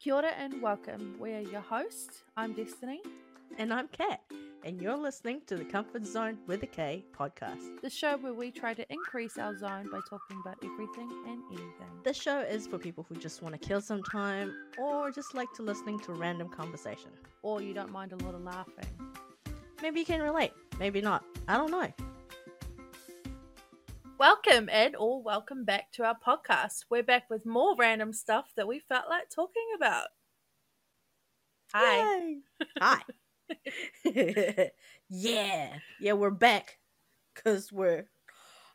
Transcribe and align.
Kia 0.00 0.14
ora 0.14 0.30
and 0.38 0.62
welcome. 0.62 1.16
We're 1.18 1.40
your 1.40 1.60
hosts. 1.60 2.22
I'm 2.36 2.54
Destiny, 2.54 3.02
And 3.58 3.70
I'm 3.72 3.86
Kat, 3.88 4.22
and 4.64 4.80
you're 4.80 4.96
listening 4.96 5.42
to 5.46 5.56
the 5.56 5.64
Comfort 5.64 6.06
Zone 6.06 6.38
with 6.46 6.62
a 6.62 6.66
K 6.66 7.04
podcast. 7.14 7.82
the 7.82 7.90
show 7.90 8.16
where 8.16 8.32
we 8.32 8.50
try 8.50 8.72
to 8.72 8.84
increase 8.90 9.36
our 9.36 9.54
zone 9.58 9.88
by 9.92 10.00
talking 10.08 10.40
about 10.40 10.56
everything 10.64 11.10
and 11.28 11.42
anything. 11.50 11.90
This 12.02 12.16
show 12.16 12.40
is 12.40 12.66
for 12.66 12.78
people 12.78 13.04
who 13.10 13.16
just 13.16 13.42
want 13.42 13.60
to 13.60 13.68
kill 13.68 13.82
some 13.82 14.02
time 14.02 14.54
or 14.78 15.10
just 15.10 15.34
like 15.34 15.52
to 15.56 15.62
listening 15.62 15.98
to 16.00 16.12
random 16.12 16.48
conversation. 16.48 17.10
Or 17.42 17.60
you 17.60 17.74
don't 17.74 17.92
mind 17.92 18.12
a 18.12 18.24
lot 18.24 18.34
of 18.34 18.40
laughing. 18.42 18.86
Maybe 19.82 20.00
you 20.00 20.06
can 20.06 20.22
relate, 20.22 20.52
maybe 20.78 21.02
not. 21.02 21.24
I 21.46 21.58
don't 21.58 21.70
know. 21.70 21.92
Welcome 24.20 24.68
and 24.70 24.94
or 24.96 25.22
welcome 25.22 25.64
back 25.64 25.92
to 25.92 26.04
our 26.04 26.14
podcast. 26.14 26.84
We're 26.90 27.02
back 27.02 27.30
with 27.30 27.46
more 27.46 27.74
random 27.74 28.12
stuff 28.12 28.52
that 28.54 28.68
we 28.68 28.78
felt 28.78 29.04
like 29.08 29.30
talking 29.30 29.64
about. 29.74 30.08
Hi. 31.72 32.34
Hi. 32.78 33.00
yeah. 35.08 35.78
Yeah, 35.98 36.12
we're 36.12 36.28
back. 36.28 36.80
Cause 37.34 37.72
we're 37.72 38.10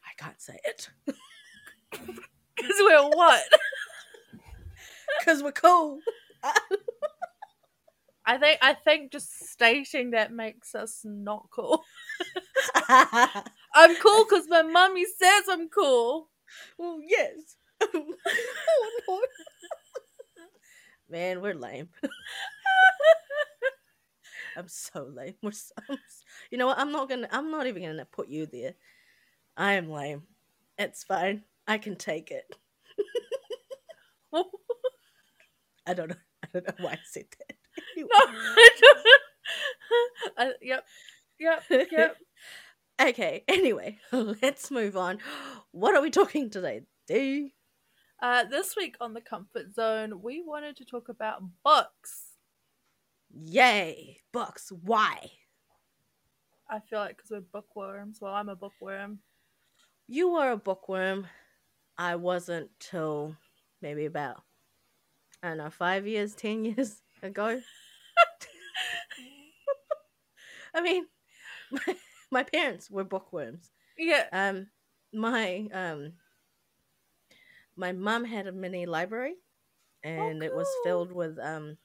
I 0.04 0.14
can't 0.18 0.42
say 0.42 0.58
it. 0.64 0.90
Because 1.91 2.76
we're 2.80 3.10
what? 3.10 3.44
Cause 5.24 5.44
we're 5.44 5.52
cool. 5.52 6.00
I 8.26 8.40
think 8.40 8.58
I 8.64 8.74
think 8.74 9.12
just 9.12 9.48
stating 9.52 10.10
that 10.12 10.34
makes 10.34 10.74
us 10.74 11.02
not 11.04 11.50
cool. 11.52 11.84
I'm 13.76 13.96
cool 13.98 14.26
because 14.26 14.48
my 14.50 14.64
mummy 14.64 15.06
says 15.06 15.44
I'm 15.52 15.70
cool. 15.70 16.30
well, 16.80 17.00
yes. 17.08 17.58
oh 17.84 18.16
no. 19.08 19.22
Man, 21.10 21.42
we're 21.42 21.56
lame. 21.56 21.90
I'm 24.58 24.68
so 24.68 25.04
lame. 25.14 25.36
We're 25.44 25.52
so, 25.52 25.74
you 26.52 26.58
know 26.58 26.68
what? 26.68 26.80
I'm 26.80 26.91
not 26.91 27.10
gonna. 27.10 27.27
I'm 27.32 27.52
not 27.52 27.68
even 27.68 27.84
gonna 27.84 28.05
put 28.05 28.30
you 28.30 28.46
there. 28.48 28.76
I 29.58 29.74
am 29.74 29.90
lame. 29.90 30.24
It's 30.77 31.04
fine. 31.04 31.44
I 31.68 31.77
can 31.77 31.96
take 31.96 32.32
it. 32.32 32.46
I 35.88 35.94
don't 35.94 36.10
know. 36.10 36.16
I 36.44 36.48
don't 36.54 36.68
know 36.68 36.74
why 36.86 36.92
I 36.94 36.99
said 37.05 37.26
that. 37.40 37.58
No, 37.98 38.08
I. 38.14 38.70
Uh, 40.38 40.49
yep, 40.62 40.86
yep, 41.40 41.64
yep. 41.70 42.18
okay. 43.01 43.43
Anyway, 43.48 43.99
let's 44.12 44.71
move 44.71 44.98
on. 44.98 45.20
What 45.71 45.93
are 45.93 46.01
we 46.01 46.10
talking 46.10 46.49
today? 46.49 46.84
D. 47.05 47.54
Uh, 48.21 48.46
this 48.46 48.77
week 48.77 48.96
on 49.02 49.13
the 49.13 49.20
Comfort 49.20 49.76
Zone, 49.76 50.21
we 50.21 50.41
wanted 50.41 50.77
to 50.77 50.85
talk 50.85 51.10
about 51.10 51.43
books. 51.65 52.27
Yay, 53.29 54.21
books. 54.32 54.71
Why? 54.71 55.32
I 56.70 56.79
feel 56.79 56.99
like 56.99 57.18
because 57.18 57.32
we're 57.32 57.41
bookworms. 57.41 58.20
Well, 58.21 58.34
I'm 58.34 58.48
a 58.48 58.55
bookworm. 58.55 59.20
You 60.07 60.32
were 60.32 60.52
a 60.52 60.57
bookworm. 60.57 61.27
I 61.98 62.15
wasn't 62.15 62.70
till 62.80 63.35
maybe 63.82 64.06
about 64.06 64.44
I 65.44 65.50
don't 65.50 65.57
know 65.57 65.69
five 65.69 66.07
years, 66.07 66.34
ten 66.34 66.66
years 66.66 67.02
ago. 67.22 67.62
I 70.74 70.81
mean, 70.81 71.06
my, 72.36 72.44
parents 72.44 72.90
were 72.91 73.03
bookworms. 73.03 73.72
Yeah. 73.97 74.25
Um, 74.31 74.68
my 75.14 75.68
um, 75.74 76.14
my 77.75 77.92
mum 77.92 78.24
had 78.25 78.47
a 78.47 78.52
mini 78.52 78.86
library, 78.86 79.36
and 80.03 80.44
it 80.44 80.56
was 80.56 80.68
filled 80.84 81.12
with 81.12 81.38
um, 81.40 81.78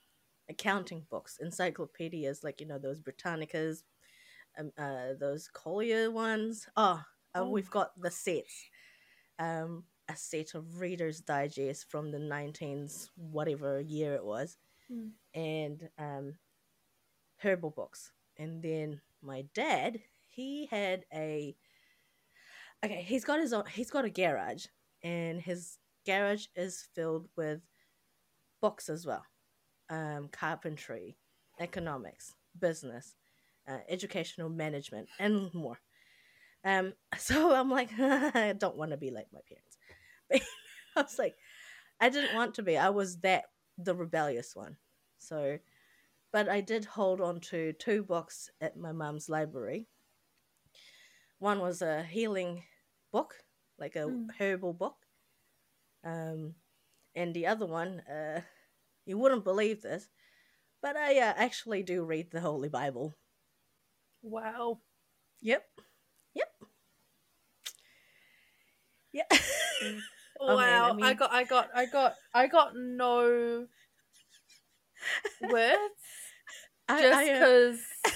accounting 0.48 1.06
books, 1.10 1.38
encyclopedias, 1.40 2.44
like 2.44 2.60
you 2.60 2.66
know 2.66 2.78
those 2.78 3.00
Britannicas, 3.00 3.82
um, 4.58 4.72
uh, 4.78 5.14
those 5.18 5.48
Collier 5.48 6.10
ones. 6.10 6.68
Oh, 6.76 7.02
uh, 7.34 7.40
Oh. 7.40 7.50
we've 7.50 7.70
got 7.70 8.00
the 8.00 8.10
sets. 8.10 8.68
Um, 9.38 9.84
a 10.08 10.16
set 10.16 10.54
of 10.54 10.80
Reader's 10.80 11.20
Digest 11.20 11.90
from 11.90 12.10
the 12.10 12.18
19s, 12.18 13.10
whatever 13.16 13.80
year 13.80 14.14
it 14.14 14.24
was, 14.24 14.58
Hmm. 14.88 15.10
and 15.34 15.88
um, 15.98 16.38
herbal 17.38 17.70
books. 17.70 18.12
And 18.36 18.62
then 18.62 19.00
my 19.22 19.42
dad, 19.54 20.00
he 20.30 20.66
had 20.70 21.04
a 21.12 21.56
okay. 22.84 23.02
He's 23.06 23.24
got 23.24 23.40
his 23.40 23.52
own. 23.52 23.64
He's 23.72 23.90
got 23.90 24.04
a 24.04 24.10
garage, 24.10 24.66
and 25.02 25.40
his 25.40 25.78
garage 26.06 26.46
is 26.56 26.86
filled 26.94 27.28
with 27.36 27.60
books 28.60 28.88
as 28.88 29.06
well, 29.06 29.24
um, 29.88 30.28
carpentry, 30.32 31.16
economics, 31.58 32.34
business, 32.58 33.14
uh, 33.68 33.78
educational 33.88 34.48
management, 34.48 35.08
and 35.18 35.52
more. 35.54 35.78
Um, 36.64 36.94
so 37.18 37.54
I'm 37.54 37.70
like, 37.70 37.90
I 37.98 38.54
don't 38.58 38.76
want 38.76 38.92
to 38.92 38.96
be 38.96 39.10
like 39.10 39.28
my 39.32 39.40
parents. 39.48 39.78
I 40.96 41.02
was 41.02 41.18
like, 41.18 41.36
I 42.00 42.08
didn't 42.08 42.34
want 42.34 42.54
to 42.54 42.62
be. 42.62 42.76
I 42.76 42.90
was 42.90 43.18
that 43.18 43.44
the 43.78 43.94
rebellious 43.94 44.54
one. 44.54 44.76
So, 45.18 45.58
but 46.32 46.48
I 46.48 46.60
did 46.60 46.84
hold 46.84 47.20
on 47.20 47.40
to 47.40 47.72
two 47.74 48.02
books 48.02 48.50
at 48.60 48.76
my 48.76 48.92
mum's 48.92 49.28
library. 49.28 49.86
One 51.40 51.58
was 51.60 51.82
a 51.82 52.04
healing 52.04 52.64
book, 53.10 53.44
like 53.78 53.96
a 53.96 54.12
Mm. 54.12 54.30
herbal 54.38 54.74
book. 54.74 54.96
Um, 56.04 56.54
and 57.14 57.34
the 57.34 57.46
other 57.46 57.66
one, 57.66 58.00
uh, 58.00 58.42
you 59.06 59.18
wouldn't 59.18 59.44
believe 59.44 59.82
this, 59.82 60.08
but 60.82 60.96
I 60.96 61.18
uh, 61.18 61.34
actually 61.36 61.82
do 61.82 62.04
read 62.04 62.30
the 62.30 62.40
Holy 62.40 62.68
Bible. 62.68 63.16
Wow. 64.22 64.80
Yep. 65.40 65.64
Yep. 66.34 66.50
Yeah. 69.12 69.24
wow. 69.30 69.98
Oh, 70.40 70.56
man, 70.58 70.92
I 71.00 71.12
I, 71.12 71.14
got. 71.14 71.32
I 71.32 71.44
got. 71.44 71.68
I 71.74 71.86
got. 71.86 72.16
I 72.34 72.46
got 72.46 72.76
no 72.76 73.66
words 75.40 76.34
I, 76.88 77.06
just 77.08 77.24
I, 77.28 77.30
uh, 77.32 77.48
because 77.48 77.80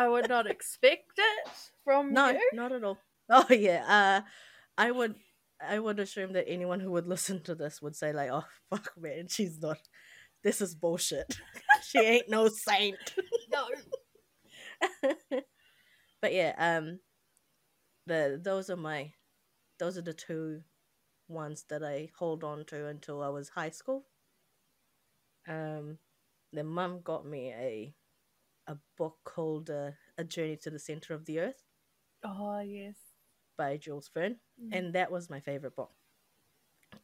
I 0.00 0.08
would 0.08 0.30
not 0.30 0.46
expect 0.46 1.12
it 1.18 1.50
from 1.84 2.14
no, 2.14 2.30
you. 2.30 2.50
not 2.54 2.72
at 2.72 2.82
all. 2.84 2.98
Oh 3.28 3.46
yeah. 3.50 3.84
Uh, 3.86 4.28
I 4.78 4.90
would. 4.90 5.14
I 5.62 5.78
would 5.78 6.00
assume 6.00 6.32
that 6.32 6.48
anyone 6.48 6.80
who 6.80 6.90
would 6.92 7.06
listen 7.06 7.42
to 7.42 7.54
this 7.54 7.82
would 7.82 7.94
say 7.94 8.12
like, 8.14 8.30
"Oh 8.32 8.46
fuck, 8.70 8.92
man, 8.98 9.28
she's 9.28 9.60
not. 9.60 9.78
This 10.42 10.62
is 10.62 10.74
bullshit. 10.74 11.36
she 11.82 11.98
ain't 11.98 12.30
no 12.30 12.48
saint." 12.48 12.96
No. 13.52 13.66
but 16.22 16.32
yeah, 16.32 16.54
um, 16.56 17.00
the 18.06 18.40
those 18.42 18.70
are 18.70 18.76
my, 18.76 19.12
those 19.78 19.98
are 19.98 20.02
the 20.02 20.14
two 20.14 20.62
ones 21.28 21.66
that 21.68 21.84
I 21.84 22.08
hold 22.18 22.42
on 22.42 22.64
to 22.66 22.86
until 22.86 23.22
I 23.22 23.28
was 23.28 23.50
high 23.50 23.70
school. 23.70 24.06
Um, 25.46 25.98
then 26.52 26.66
mum 26.66 27.00
got 27.04 27.26
me 27.26 27.52
a, 27.52 27.94
a 28.70 28.78
book 28.96 29.18
called 29.24 29.70
uh, 29.70 29.90
"A 30.18 30.24
Journey 30.24 30.56
to 30.58 30.70
the 30.70 30.78
Center 30.78 31.14
of 31.14 31.24
the 31.26 31.40
Earth" 31.40 31.62
Oh 32.24 32.60
yes. 32.60 32.96
by 33.56 33.76
Jules 33.76 34.10
Verne, 34.14 34.38
Mm. 34.60 34.70
and 34.72 34.94
that 34.94 35.10
was 35.10 35.30
my 35.30 35.40
favorite 35.40 35.76
book. 35.76 35.92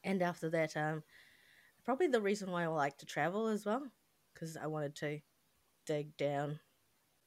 And 0.04 0.22
after 0.22 0.48
that, 0.50 0.76
um, 0.76 1.02
probably 1.84 2.06
the 2.08 2.20
reason 2.20 2.50
why 2.50 2.64
I 2.64 2.68
like 2.68 2.98
to 2.98 3.06
travel 3.06 3.48
as 3.48 3.64
well, 3.66 3.90
because 4.34 4.56
I 4.56 4.66
wanted 4.66 4.94
to 4.96 5.20
dig 5.86 6.16
down. 6.16 6.60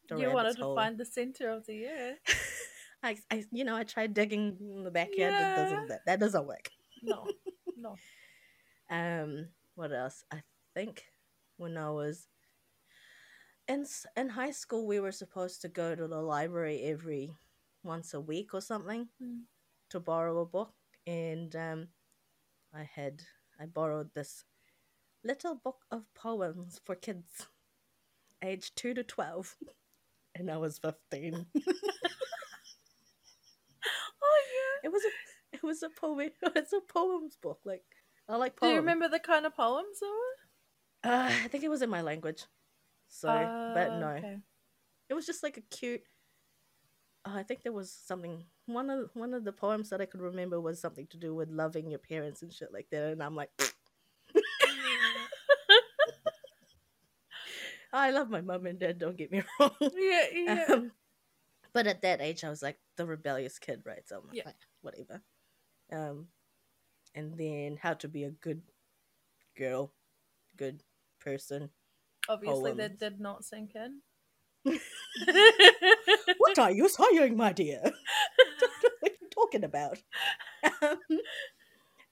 the 0.08 0.18
you 0.18 0.28
wanted 0.32 0.58
rabbit's 0.58 0.60
to 0.60 0.76
find 0.76 0.98
the 0.98 1.06
center 1.06 1.50
of 1.50 1.66
the 1.68 1.88
earth. 1.88 2.20
I, 3.04 3.18
I, 3.32 3.46
you 3.52 3.64
know, 3.64 3.76
I 3.76 3.84
tried 3.84 4.14
digging 4.14 4.58
in 4.60 4.84
the 4.84 4.92
backyard. 4.92 5.34
That 5.34 5.56
Yeah. 5.58 5.64
doesn't 5.64 5.88
that, 5.90 6.06
that 6.06 6.20
doesn't 6.20 6.48
work. 6.48 6.70
No. 7.04 7.28
No. 7.78 7.96
Um, 8.90 9.48
what 9.76 9.94
else? 9.94 10.24
I 10.32 10.44
think 10.74 11.06
when 11.58 11.78
I 11.78 11.90
was 11.92 12.28
in 13.70 13.86
in 14.18 14.30
high 14.30 14.52
school, 14.52 14.86
we 14.88 15.00
were 15.00 15.14
supposed 15.14 15.62
to 15.62 15.70
go 15.70 15.96
to 15.96 16.08
the 16.08 16.22
library 16.22 16.82
every 16.84 17.32
once 17.84 18.14
a 18.14 18.20
week 18.20 18.54
or 18.54 18.62
something 18.62 19.10
Mm. 19.22 19.44
to 19.92 20.00
borrow 20.02 20.40
a 20.42 20.46
book, 20.46 20.74
and 21.08 21.56
um, 21.56 21.88
I 22.74 22.84
had 22.84 23.24
I 23.60 23.66
borrowed 23.68 24.14
this 24.14 24.44
little 25.24 25.56
book 25.56 25.86
of 25.92 26.04
poems 26.16 26.82
for 26.84 26.96
kids, 26.96 27.48
aged 28.44 28.76
two 28.76 28.94
to 28.96 29.04
twelve, 29.04 29.56
and 30.36 30.52
I 30.52 30.58
was 30.58 30.80
fifteen. 30.80 31.46
Oh 34.22 34.42
yeah. 34.54 34.90
It 34.90 34.92
was 34.92 35.04
a 35.04 35.12
it 35.56 35.64
was 35.64 35.84
a 35.84 35.90
poem. 35.90 36.30
It's 36.56 36.74
a 36.74 36.82
poems 36.82 37.38
book. 37.42 37.60
Like 37.66 37.84
I 38.28 38.36
like 38.36 38.56
poems. 38.56 38.70
Do 38.72 38.74
you 38.76 38.80
remember 38.82 39.08
the 39.08 39.20
kind 39.20 39.46
of 39.46 39.56
poems 39.56 40.00
were? 40.02 41.10
Uh, 41.12 41.32
I 41.46 41.48
think 41.48 41.64
it 41.64 41.70
was 41.70 41.82
in 41.82 41.90
my 41.90 42.02
language. 42.02 42.46
So, 43.10 43.28
but 43.74 43.92
Uh, 43.92 44.00
no, 44.00 44.08
okay. 44.10 44.38
it 45.10 45.14
was 45.16 45.26
just 45.26 45.44
like 45.44 45.58
a 45.58 45.62
cute. 45.62 46.04
Uh, 47.26 47.34
I 47.36 47.44
think 47.44 47.64
there 47.64 47.74
was 47.74 47.92
something. 47.92 48.46
One 48.68 48.90
of 48.90 49.10
one 49.16 49.34
of 49.34 49.44
the 49.44 49.52
poems 49.52 49.90
that 49.90 50.00
I 50.02 50.06
could 50.06 50.22
remember 50.22 50.62
was 50.62 50.80
something 50.80 51.08
to 51.08 51.18
do 51.18 51.34
with 51.36 51.50
loving 51.50 51.90
your 51.90 52.00
parents 52.00 52.42
and 52.44 52.54
shit 52.54 52.72
like 52.74 52.88
that. 52.92 53.12
And 53.12 53.22
I'm 53.24 53.36
like, 53.36 53.50
I 57.94 58.12
love 58.12 58.30
my 58.30 58.42
mom 58.42 58.66
and 58.68 58.80
dad. 58.80 59.00
Don't 59.00 59.18
get 59.18 59.32
me 59.32 59.42
wrong. 59.60 59.72
yeah, 59.82 60.26
yeah. 60.34 60.66
Um, 60.70 60.92
but 61.74 61.88
at 61.88 62.02
that 62.02 62.22
age, 62.22 62.44
I 62.44 62.50
was 62.50 62.62
like 62.62 62.78
the 62.98 63.06
rebellious 63.06 63.58
kid, 63.60 63.82
right? 63.86 64.08
So 64.08 64.18
I'm 64.20 64.28
like, 64.28 64.38
Yeah. 64.38 64.44
"Fine, 64.44 64.54
whatever. 64.82 65.22
Um, 65.92 66.28
and 67.16 67.38
then 67.38 67.78
how 67.82 67.94
to 67.96 68.08
be 68.08 68.24
a 68.26 68.32
good 68.32 68.62
girl, 69.58 69.92
good 70.58 70.84
person. 71.20 71.70
Obviously, 72.30 72.72
woman. 72.72 72.78
that 72.78 73.00
did 73.00 73.20
not 73.20 73.44
sink 73.44 73.72
in. 73.76 74.02
What 76.38 76.60
are 76.60 76.72
you 76.72 76.88
saying, 76.90 77.36
my 77.36 77.52
dear? 77.52 77.82
what 77.84 77.94
are 79.04 79.16
you 79.22 79.28
talking 79.32 79.64
about? 79.64 79.98
Um, 80.82 80.98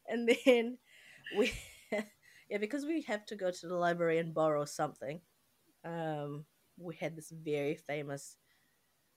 and 0.08 0.30
then 0.46 0.78
we, 1.38 1.52
yeah, 2.50 2.58
because 2.60 2.86
we 2.86 3.02
have 3.04 3.26
to 3.28 3.36
go 3.36 3.52
to 3.52 3.68
the 3.68 3.76
library 3.76 4.18
and 4.20 4.34
borrow 4.34 4.66
something. 4.66 5.22
Um, 5.86 6.46
we 6.78 6.96
had 6.96 7.16
this 7.16 7.32
very 7.32 7.76
famous 7.76 8.38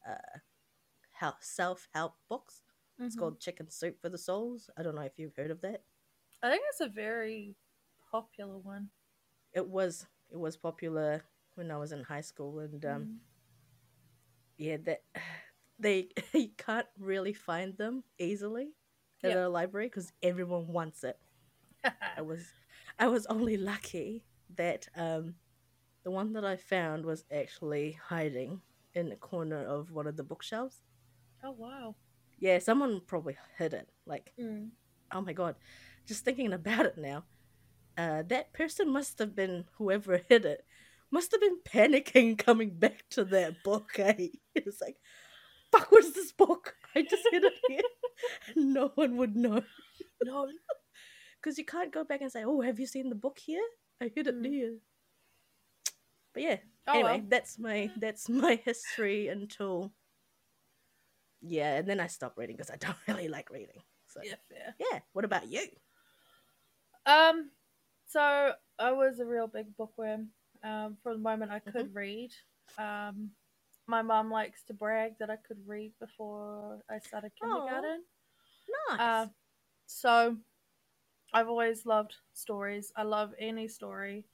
uh, 0.08 0.38
self-help 1.41 2.14
books. 2.29 2.62
It's 2.99 3.17
Mhm. 3.17 3.19
called 3.19 3.41
Chicken 3.41 3.70
Soup 3.70 3.99
for 4.00 4.08
the 4.11 4.19
Souls. 4.19 4.69
I 4.76 4.82
don't 4.82 4.94
know 4.94 5.02
if 5.02 5.19
you've 5.19 5.37
heard 5.37 5.50
of 5.50 5.61
that. 5.62 5.82
I 6.43 6.50
think 6.50 6.62
it's 6.69 6.81
a 6.81 6.88
very 6.88 7.56
popular 8.11 8.58
one. 8.58 8.91
It 9.52 9.67
was 9.67 10.06
it 10.32 10.38
was 10.38 10.56
popular 10.56 11.25
when 11.55 11.71
I 11.71 11.77
was 11.79 11.93
in 11.93 12.03
high 12.05 12.23
school, 12.23 12.61
and 12.61 12.85
um, 12.85 13.09
Mm. 13.09 13.19
yeah, 14.59 14.77
that 14.85 15.03
they 15.79 16.09
you 16.35 16.50
can't 16.56 16.87
really 16.99 17.32
find 17.32 17.77
them 17.77 18.05
easily 18.19 18.71
at 19.25 19.31
Yeah. 19.31 19.47
a 19.47 19.49
library 19.49 19.87
because 19.87 20.12
everyone 20.23 20.69
wants 20.69 21.05
it. 21.05 21.19
I 22.17 22.23
was 22.23 22.47
I 22.99 23.09
was 23.09 23.27
only 23.27 23.56
lucky 23.56 24.25
that 24.56 24.88
um, 24.97 25.35
the 26.05 26.11
one 26.11 26.33
that 26.35 26.44
I 26.44 26.56
found 26.56 27.05
was 27.05 27.25
actually 27.33 27.99
hiding 28.09 28.61
in 28.94 29.09
the 29.09 29.17
corner 29.17 29.65
of 29.65 29.91
one 29.93 30.06
of 30.06 30.17
the 30.17 30.25
bookshelves. 30.25 30.83
oh 31.44 31.53
wow. 31.53 31.94
Yeah, 32.38 32.59
someone 32.59 33.00
probably 33.06 33.37
hid 33.59 33.75
it. 33.75 33.88
Like, 34.06 34.33
Mm. 34.41 34.71
oh 35.12 35.21
my 35.21 35.33
god, 35.33 35.56
just 36.06 36.25
thinking 36.25 36.53
about 36.61 36.87
it 36.87 36.99
now, 36.99 37.25
uh, 38.00 38.23
that 38.29 38.52
person 38.52 38.88
must 38.91 39.19
have 39.19 39.35
been 39.37 39.64
whoever 39.76 40.20
hid 40.29 40.44
it. 40.44 40.64
Must 41.11 41.31
have 41.32 41.41
been 41.41 41.58
panicking 41.64 42.38
coming 42.47 42.70
back 42.70 43.05
to 43.11 43.25
that 43.25 43.62
book. 43.62 43.99
Eh? 43.99 44.29
It 44.55 44.64
was 44.67 44.81
like, 44.81 44.97
fuck, 45.73 45.91
where's 45.91 46.12
this 46.12 46.32
book? 46.32 46.75
I 46.97 47.02
just 47.02 47.26
hid 47.31 47.44
it 47.44 47.55
here. 47.69 47.88
no 48.56 48.93
one 48.94 49.17
would 49.19 49.37
know. 49.37 49.62
No. 50.25 50.49
Because 51.41 51.58
you 51.58 51.64
can't 51.64 51.93
go 51.93 52.05
back 52.05 52.20
and 52.20 52.31
say, 52.31 52.44
"Oh, 52.44 52.61
have 52.61 52.79
you 52.79 52.87
seen 52.87 53.08
the 53.08 53.14
book 53.26 53.38
here? 53.38 53.64
I 54.00 54.11
hid 54.14 54.26
it 54.26 54.37
Mm. 54.37 54.47
here." 54.47 54.75
But 56.35 56.43
yeah, 56.43 56.58
Oh 56.87 56.93
anyway, 56.94 57.19
well. 57.20 57.26
that's 57.29 57.58
my 57.58 57.91
that's 57.99 58.29
my 58.29 58.55
history 58.64 59.29
until 59.29 59.93
yeah, 61.41 61.76
and 61.81 61.88
then 61.88 62.00
I 62.00 62.08
stopped 62.08 62.37
reading 62.37 62.56
because 62.56 62.70
I 62.70 62.76
don't 62.76 62.97
really 63.08 63.29
like 63.29 63.50
reading. 63.50 63.82
So 64.08 64.20
Yeah, 64.23 64.37
yeah, 64.79 65.00
what 65.14 65.25
about 65.25 65.49
you? 65.49 65.64
Um, 67.06 67.50
so 68.11 68.53
I 68.79 68.93
was 68.93 69.21
a 69.21 69.25
real 69.27 69.47
big 69.47 69.77
bookworm. 69.77 70.29
Um, 70.62 70.97
from 71.03 71.15
the 71.15 71.19
moment 71.21 71.53
I 71.53 71.61
Mm-hmm. 71.69 71.79
could 71.79 71.95
read. 71.95 72.31
Um, 72.79 73.31
my 73.87 74.03
mum 74.03 74.31
likes 74.31 74.62
to 74.65 74.75
brag 74.75 75.15
that 75.19 75.31
I 75.31 75.37
could 75.37 75.59
read 75.67 75.93
before 76.01 76.81
I 76.91 76.99
started 77.01 77.33
kindergarten. 77.41 78.03
Nice. 78.91 79.01
Uh, 79.01 79.27
so 79.87 80.37
I've 81.33 81.49
always 81.49 81.87
loved 81.87 82.15
stories. 82.33 82.93
I 82.97 83.03
love 83.03 83.35
any 83.39 83.69
story. 83.69 84.27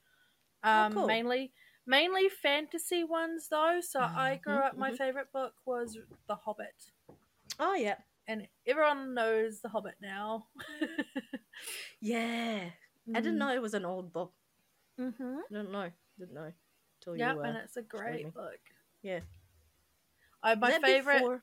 Um, 0.63 0.93
cool. 0.93 1.07
mainly 1.07 1.53
mainly 1.87 2.29
fantasy 2.29 3.05
ones 3.05 3.49
though. 3.49 3.81
So 3.81 4.01
I 4.01 4.37
grew 4.43 4.59
up 4.61 4.77
my 4.79 4.91
mhm. 4.91 4.97
favorite 4.99 5.33
book 5.33 5.55
was 5.67 5.99
The 6.29 6.37
Hobbit. 6.37 6.93
oh 7.59 7.75
yeah, 7.75 7.97
And 8.29 8.49
everyone 8.67 9.15
knows 9.15 9.61
The 9.61 9.69
Hobbit 9.69 9.97
now. 10.01 10.47
yeah. 12.01 12.71
I 13.15 13.21
didn't 13.21 13.39
know 13.39 13.55
it 13.55 13.63
was 13.63 13.75
an 13.75 13.85
old 13.85 14.13
book. 14.13 14.33
Mm-hmm. 15.01 15.37
I 15.39 15.55
didn't 15.55 15.73
know. 15.73 15.91
Didn't 16.19 16.35
know. 16.35 16.53
Till 17.03 17.17
Yep, 17.17 17.35
you. 17.35 17.41
Uh, 17.41 17.45
and 17.45 17.57
it's 17.59 17.77
a 17.77 17.83
great 17.83 18.35
book. 18.35 18.59
Yeah. 19.03 19.21
I 20.43 20.55
was 20.55 20.61
my 20.61 20.79
favorite 20.81 21.19
before 21.19 21.43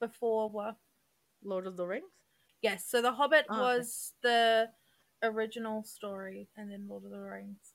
before 0.00 0.50
what? 0.50 0.76
Lord 1.42 1.66
of 1.66 1.76
the 1.76 1.86
Rings. 1.86 2.04
Yes, 2.62 2.86
so 2.86 3.02
The 3.02 3.12
Hobbit 3.12 3.46
Oh, 3.48 3.54
okay. 3.54 3.60
was 3.78 4.12
the 4.22 4.70
original 5.22 5.82
story, 5.84 6.48
and 6.56 6.70
then 6.70 6.86
Lord 6.88 7.04
of 7.04 7.10
the 7.10 7.20
Rings. 7.20 7.74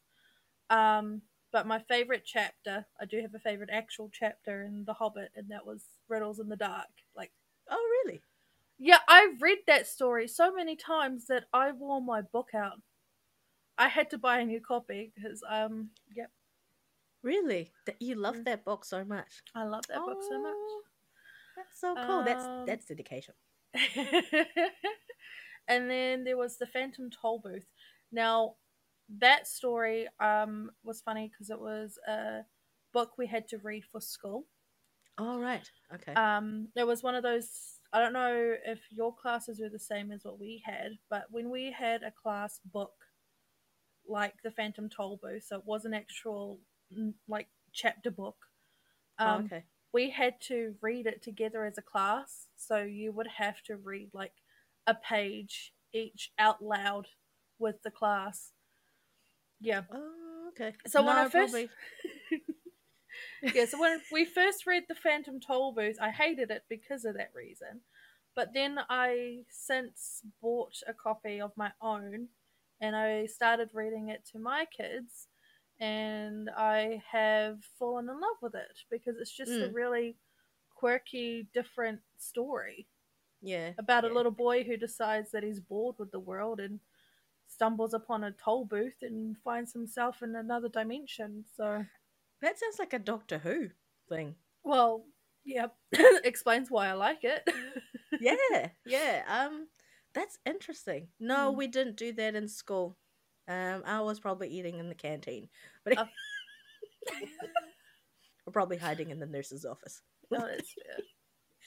Um, 0.69 1.21
but 1.51 1.67
my 1.67 1.79
favorite 1.79 2.23
chapter, 2.25 2.85
I 2.99 3.05
do 3.05 3.21
have 3.21 3.33
a 3.35 3.39
favorite 3.39 3.69
actual 3.71 4.09
chapter 4.11 4.63
in 4.63 4.85
The 4.85 4.93
Hobbit, 4.93 5.31
and 5.35 5.49
that 5.49 5.65
was 5.65 5.83
Riddles 6.07 6.39
in 6.39 6.49
the 6.49 6.55
Dark. 6.55 6.89
Like, 7.15 7.31
Oh 7.69 8.03
really? 8.05 8.21
Yeah, 8.79 8.99
I've 9.07 9.41
read 9.41 9.59
that 9.67 9.87
story 9.87 10.27
so 10.27 10.51
many 10.53 10.75
times 10.75 11.27
that 11.27 11.45
I 11.53 11.71
wore 11.71 12.01
my 12.01 12.21
book 12.21 12.53
out. 12.55 12.81
I 13.77 13.87
had 13.89 14.09
to 14.11 14.17
buy 14.17 14.39
a 14.39 14.45
new 14.45 14.61
copy 14.61 15.11
because, 15.15 15.43
um, 15.49 15.91
yep, 16.15 16.31
Really? 17.23 17.71
That 17.85 18.01
you 18.01 18.15
love 18.15 18.35
Mm. 18.37 18.45
that 18.45 18.65
book 18.65 18.83
so 18.85 19.05
much. 19.05 19.41
I 19.55 19.63
love 19.63 19.87
that 19.87 20.03
book 20.05 20.21
so 20.21 20.39
much. 20.39 20.55
Oh, 20.55 20.81
That's 21.55 21.79
so 21.79 21.97
cool. 21.97 22.23
that's 22.23 22.47
Um, 22.47 22.65
that's 22.65 22.85
dedication. 22.85 23.35
and 25.67 25.89
then 25.89 26.23
there 26.23 26.37
was 26.37 26.57
the 26.57 26.65
Phantom 26.67 27.09
Tollbooth. 27.09 27.65
Now, 28.11 28.55
that 29.19 29.47
story 29.47 30.07
um, 30.19 30.71
was 30.83 31.01
funny 31.01 31.29
because 31.29 31.49
it 31.49 31.59
was 31.59 31.97
a 32.07 32.41
book 32.93 33.17
we 33.17 33.27
had 33.27 33.47
to 33.49 33.57
read 33.59 33.83
for 33.91 34.01
school. 34.01 34.45
All 35.17 35.39
right. 35.39 35.69
Okay. 35.93 36.13
Um, 36.15 36.69
it 36.75 36.85
was 36.85 37.03
one 37.03 37.15
of 37.15 37.23
those. 37.23 37.78
I 37.91 37.99
don't 37.99 38.13
know 38.13 38.55
if 38.65 38.79
your 38.91 39.13
classes 39.15 39.59
were 39.59 39.69
the 39.69 39.79
same 39.79 40.11
as 40.11 40.23
what 40.23 40.39
we 40.39 40.61
had, 40.65 40.97
but 41.09 41.25
when 41.31 41.49
we 41.49 41.71
had 41.71 42.03
a 42.03 42.11
class 42.11 42.59
book 42.71 42.93
like 44.07 44.35
the 44.43 44.51
Phantom 44.51 44.89
Tollbooth, 44.89 45.43
so 45.43 45.57
it 45.57 45.65
was 45.65 45.85
an 45.85 45.93
actual 45.93 46.59
like 47.27 47.47
chapter 47.73 48.11
book. 48.11 48.37
Oh, 49.19 49.25
Um, 49.25 49.45
okay. 49.45 49.63
we 49.93 50.09
had 50.11 50.39
to 50.41 50.75
read 50.81 51.07
it 51.07 51.21
together 51.23 51.65
as 51.65 51.77
a 51.77 51.81
class. 51.83 52.47
So 52.57 52.77
you 52.83 53.11
would 53.11 53.27
have 53.37 53.61
to 53.63 53.77
read 53.77 54.09
like 54.13 54.33
a 54.87 54.93
page 54.95 55.73
each 55.93 56.31
out 56.37 56.63
loud 56.63 57.07
with 57.57 57.81
the 57.83 57.91
class. 57.91 58.51
Yeah. 59.59 59.81
Oh, 59.91 60.49
okay. 60.49 60.73
So 60.87 61.01
when 61.01 61.15
No, 61.15 61.21
I 61.23 61.29
first 61.29 61.53
Yeah, 63.53 63.65
so 63.65 63.79
when 63.79 63.99
we 64.11 64.25
first 64.25 64.65
read 64.67 64.83
the 64.87 64.95
Phantom 64.95 65.39
Tollbooth, 65.39 65.95
I 66.01 66.11
hated 66.11 66.51
it 66.51 66.63
because 66.69 67.05
of 67.05 67.15
that 67.15 67.31
reason. 67.33 67.81
But 68.35 68.53
then 68.53 68.79
I 68.89 69.39
since 69.49 70.21
bought 70.41 70.75
a 70.87 70.93
copy 70.93 71.41
of 71.41 71.51
my 71.57 71.71
own 71.81 72.27
and 72.79 72.95
I 72.95 73.25
started 73.25 73.69
reading 73.73 74.09
it 74.09 74.25
to 74.31 74.39
my 74.39 74.65
kids 74.65 75.27
and 75.79 76.49
I 76.55 77.01
have 77.11 77.59
fallen 77.77 78.05
in 78.09 78.15
love 78.15 78.37
with 78.41 78.55
it 78.55 78.79
because 78.91 79.17
it's 79.17 79.31
just 79.35 79.51
a 79.51 79.69
Mm. 79.69 79.73
really 79.73 80.17
quirky, 80.75 81.47
different 81.53 82.01
story 82.17 82.87
yeah. 83.41 83.71
about 83.77 84.05
a 84.05 84.13
little 84.13 84.31
boy 84.31 84.63
who 84.63 84.77
decides 84.77 85.31
that 85.31 85.43
he's 85.43 85.59
bored 85.59 85.95
with 85.99 86.11
the 86.11 86.19
world 86.19 86.59
and 86.59 86.79
stumbles 87.47 87.93
upon 87.93 88.23
a 88.23 88.31
toll 88.31 88.65
booth 88.65 89.01
and 89.01 89.37
finds 89.43 89.73
himself 89.73 90.21
in 90.21 90.35
another 90.35 90.69
dimension. 90.69 91.43
So 91.55 91.85
That 92.41 92.57
sounds 92.59 92.79
like 92.79 92.93
a 92.93 92.99
Doctor 92.99 93.37
Who 93.39 93.69
thing. 94.07 94.35
Well, 94.63 95.05
yeah, 95.45 95.67
explains 96.23 96.69
why 96.71 96.87
I 96.89 96.93
like 96.93 97.23
it. 97.23 97.47
Yeah, 98.19 98.69
yeah. 98.87 99.21
Um, 99.27 99.67
that's 100.15 100.39
interesting. 100.45 101.09
No, 101.19 101.53
Mm. 101.53 101.57
we 101.57 101.67
didn't 101.67 101.95
do 101.95 102.11
that 102.13 102.33
in 102.35 102.47
school. 102.47 102.97
Um, 103.47 103.83
I 103.85 104.01
was 104.01 104.19
probably 104.19 104.49
eating 104.49 104.79
in 104.79 104.89
the 104.89 104.95
canteen, 104.95 105.47
but 105.85 105.97
Oh. 105.97 106.07
or 108.45 108.51
probably 108.51 108.77
hiding 108.77 109.11
in 109.11 109.19
the 109.19 109.25
nurse's 109.25 109.63
office. 109.65 110.01
no, 110.31 110.45
it's 110.45 110.73
fair. 110.73 110.97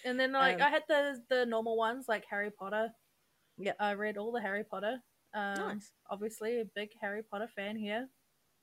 And 0.05 0.19
then 0.19 0.33
like 0.33 0.57
Um, 0.57 0.63
I 0.63 0.69
had 0.71 0.83
the 0.89 1.23
the 1.29 1.47
normal 1.47 1.77
ones 1.77 2.07
like 2.09 2.25
Harry 2.29 2.51
Potter. 2.51 2.91
Yeah, 3.57 3.75
I 3.79 3.93
read 3.95 4.17
all 4.19 4.33
the 4.33 4.41
Harry 4.41 4.65
Potter. 4.65 4.99
Um, 5.35 5.55
Nice. 5.55 5.93
Obviously, 6.11 6.61
a 6.61 6.65
big 6.75 6.91
Harry 7.01 7.23
Potter 7.23 7.49
fan 7.55 7.77
here. 7.77 8.09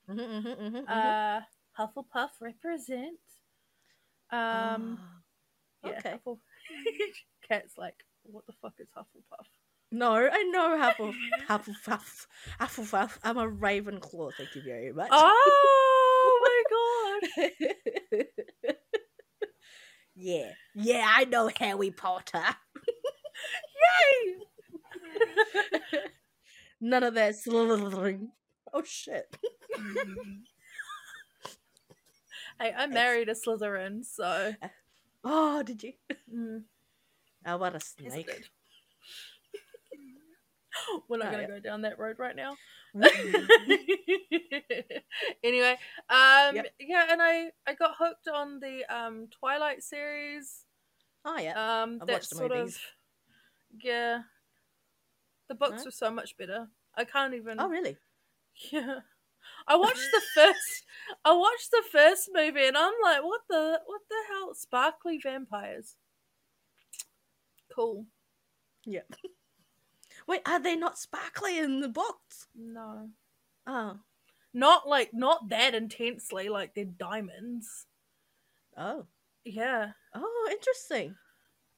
Mm-hmm, 0.10 0.20
mm-hmm, 0.20 0.76
mm-hmm, 0.78 0.86
Uh, 0.88 1.42
Hufflepuff 1.80 2.30
represent. 2.42 3.20
Um, 4.32 5.00
yeah, 5.84 5.92
okay. 5.92 6.16
Huffle- 6.26 6.40
Kat's 7.48 7.78
like, 7.78 7.96
what 8.24 8.46
the 8.46 8.54
fuck 8.62 8.74
is 8.80 8.90
Hufflepuff? 8.98 9.46
No, 9.92 10.14
I 10.14 10.44
know 10.52 10.78
Hufflepuff. 10.78 11.16
Hufflepuff. 11.48 12.28
Hufflepuff. 12.60 13.18
I'm 13.24 13.38
a 13.38 13.48
Ravenclaw. 13.50 14.32
Thank 14.38 14.54
you 14.56 14.62
very 14.62 14.92
much. 14.94 15.10
Oh 15.12 16.40
my 17.42 17.58
god! 18.22 18.36
yeah, 20.16 20.52
yeah. 20.76 21.08
I 21.10 21.26
know 21.26 21.50
Harry 21.58 21.90
Potter. 21.92 22.44
Yay! 24.16 24.36
None 26.82 27.04
of 27.04 27.14
that 27.16 27.36
slithering. 27.36 28.30
Oh 28.74 28.84
shit. 28.86 29.36
Hey, 32.60 32.74
I 32.78 32.88
married 32.88 33.30
a 33.30 33.34
Slytherin, 33.34 34.04
so 34.06 34.54
Oh, 35.24 35.64
did 35.64 35.82
you? 35.84 35.94
mm, 36.34 36.64
Oh, 37.46 37.58
what 37.58 37.76
a 37.76 37.80
snake. 37.82 38.50
We're 41.10 41.18
not 41.18 41.28
Oh, 41.28 41.32
gonna 41.32 41.44
yeah. 41.44 41.48
go 41.48 41.60
down 41.60 41.82
that 41.82 42.00
road 42.00 42.20
right 42.20 42.36
now. 42.36 42.58
Mm. 42.96 43.48
anyway, 45.44 45.78
um, 46.10 46.56
Yep. 46.56 46.74
yeah, 46.80 47.08
and 47.10 47.22
I 47.22 47.52
I 47.68 47.74
got 47.74 47.96
hooked 47.98 48.28
on 48.28 48.60
the 48.60 48.84
um 48.94 49.28
Twilight 49.40 49.84
series. 49.84 50.66
oh 51.26 51.38
yeah. 51.40 51.54
Um, 51.56 52.00
I've 52.02 52.08
that 52.08 52.14
watched 52.14 52.30
the 52.30 52.36
sort 52.36 52.52
movies. 52.52 52.78
of 52.78 53.84
yeah. 53.84 54.22
The 55.50 55.56
books 55.56 55.80
No? 55.80 55.86
were 55.86 55.92
so 55.92 56.12
much 56.12 56.38
better. 56.38 56.70
I 56.96 57.04
can't 57.06 57.34
even. 57.34 57.58
oh 57.60 57.68
really? 57.68 57.98
Yeah. 58.72 59.02
I 59.70 59.78
watched 59.78 60.12
the 60.12 60.22
first 60.36 60.86
I 61.26 61.34
watched 61.34 61.72
the 61.72 61.84
first 61.92 62.30
movie 62.34 62.68
and 62.68 62.78
I'm 62.78 62.94
like, 63.04 63.24
what 63.24 63.42
the 63.50 63.82
what 63.86 64.02
the 64.10 64.16
hell? 64.30 64.54
Sparkly 64.56 65.20
vampires. 65.24 65.96
Cool. 67.74 68.06
Yeah. 68.86 69.02
Wait, 70.28 70.42
are 70.46 70.60
they 70.62 70.76
not 70.76 71.00
sparkly 71.00 71.60
in 71.60 71.82
the 71.82 71.90
box? 71.90 72.48
No. 72.56 73.10
Oh. 73.68 74.00
Not 74.54 74.88
like 74.88 75.14
not 75.14 75.50
that 75.50 75.76
intensely, 75.76 76.50
like 76.50 76.76
they're 76.76 76.86
diamonds. 76.86 77.88
Oh. 78.78 79.08
Yeah. 79.46 79.92
Oh, 80.16 80.50
interesting. 80.52 81.16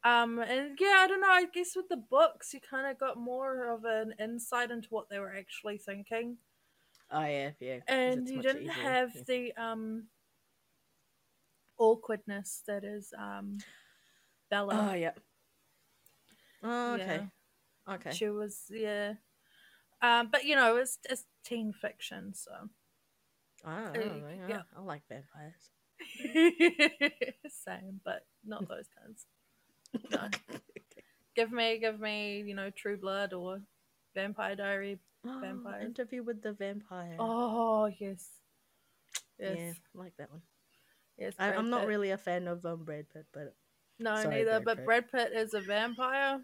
Um 0.03 0.39
and 0.39 0.77
yeah, 0.79 0.98
I 1.01 1.07
don't 1.07 1.21
know, 1.21 1.29
I 1.31 1.45
guess 1.53 1.75
with 1.75 1.89
the 1.89 1.98
books 1.98 2.53
you 2.53 2.60
kinda 2.62 2.95
got 3.00 3.17
more 3.17 3.69
of 3.71 3.86
an 3.86 4.15
insight 4.19 4.71
into 4.71 4.89
what 4.89 5.10
they 5.10 5.19
were 5.19 5.36
actually 5.36 5.77
thinking. 5.79 6.38
Oh 7.12 7.24
yeah, 7.25 7.51
yeah. 7.60 7.80
And 7.88 8.27
you 8.27 8.41
didn't 8.41 8.68
easier, 8.68 8.84
have 8.84 9.12
yeah. 9.13 9.22
the 9.27 9.53
um 9.56 10.08
awkwardness 11.77 12.63
that 12.68 12.84
is 12.84 13.13
um 13.18 13.58
Bella. 14.50 14.74
Oh 14.75 14.94
yeah. 14.94 15.12
Oh, 16.63 16.94
okay. 16.96 17.25
Yeah. 17.88 17.94
Okay. 17.96 18.12
She 18.13 18.30
was 18.30 18.65
yeah. 18.70 19.13
Um, 20.01 20.30
but 20.32 20.46
you 20.46 20.56
know, 20.56 20.77
it's 20.77 21.00
it's 21.10 21.25
teen 21.44 21.74
fiction, 21.74 22.34
so 22.34 22.70
I 23.65 23.82
don't 23.82 23.94
Uh, 23.96 24.00
know. 24.00 24.22
man. 24.27 24.39
yeah. 24.48 24.62
I, 24.75 24.80
I 24.80 24.82
like 24.82 25.03
vampires. 25.10 25.70
same, 27.50 28.01
but 28.03 28.25
not 28.46 28.68
those 28.68 28.88
kinds. 29.00 29.25
No. 30.12 30.30
Give 31.36 31.51
me, 31.51 31.80
give 31.80 32.00
me, 32.00 32.41
you 32.46 32.56
know, 32.56 32.70
True 32.72 32.98
Blood 32.98 33.34
or 33.34 33.62
Vampire 34.15 34.56
Diary. 34.56 35.00
Oh, 35.25 35.40
Vampires. 35.42 35.86
Interview 35.86 36.24
with 36.24 36.42
the 36.42 36.54
vampire. 36.54 37.16
Oh 37.20 37.90
yes, 38.00 38.28
yes, 39.40 39.56
Yeah, 39.58 39.72
I 39.96 40.00
like 40.04 40.13
that 40.18 40.32
one. 40.32 40.42
yes. 41.18 41.34
I, 41.38 41.54
I'm 41.54 41.70
not 41.70 41.86
really 41.86 42.10
a 42.12 42.18
fan 42.18 42.48
of 42.48 42.66
um, 42.66 42.84
Brad 42.86 43.06
Pitt, 43.13 43.25
but 43.32 43.54
no 44.00 44.16
sorry, 44.16 44.38
neither. 44.38 44.62
Brad 44.62 44.66
but 44.66 44.78
Pitt. 44.78 44.86
Brad 44.86 45.12
Pitt 45.12 45.32
is 45.36 45.54
a 45.54 45.62
vampire. 45.62 46.40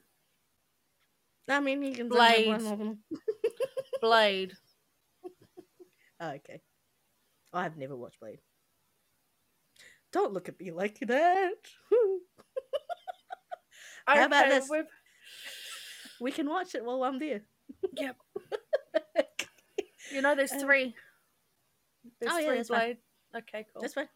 I 1.49 1.59
mean, 1.59 1.81
he 1.81 1.93
can 1.93 2.09
Blade. 2.09 2.47
One 2.47 2.67
of 2.67 2.77
them. 2.77 2.99
Blade. 4.01 4.53
Oh, 6.19 6.29
okay. 6.31 6.61
I've 7.53 7.77
never 7.77 7.95
watched 7.95 8.19
Blade. 8.19 8.39
Don't 10.11 10.33
look 10.33 10.49
at 10.49 10.59
me 10.59 10.71
like 10.71 10.99
that. 11.01 11.53
How 14.07 14.25
about 14.25 14.49
this? 14.49 14.69
we've- 14.69 14.87
we 16.19 16.31
can 16.31 16.49
watch 16.49 16.73
it 16.75 16.83
while 16.83 17.03
I'm 17.03 17.19
there. 17.19 17.41
Yep. 17.95 18.15
You 20.11 20.21
know, 20.21 20.35
there's 20.35 20.51
Um, 20.51 20.59
three. 20.59 20.95
There's 22.19 22.31
oh, 22.33 22.37
yeah, 22.37 22.47
three 22.47 22.57
that's 22.57 22.69
fine. 22.69 22.97
Okay, 23.35 23.65
cool. 23.73 23.81
That's 23.81 23.93
fine. 23.93 24.09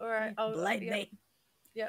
All 0.00 0.08
right. 0.08 0.34
I'll, 0.38 0.52
Blade 0.52 0.82
yeah, 0.82 0.92
me. 0.92 1.10
Yeah. 1.74 1.88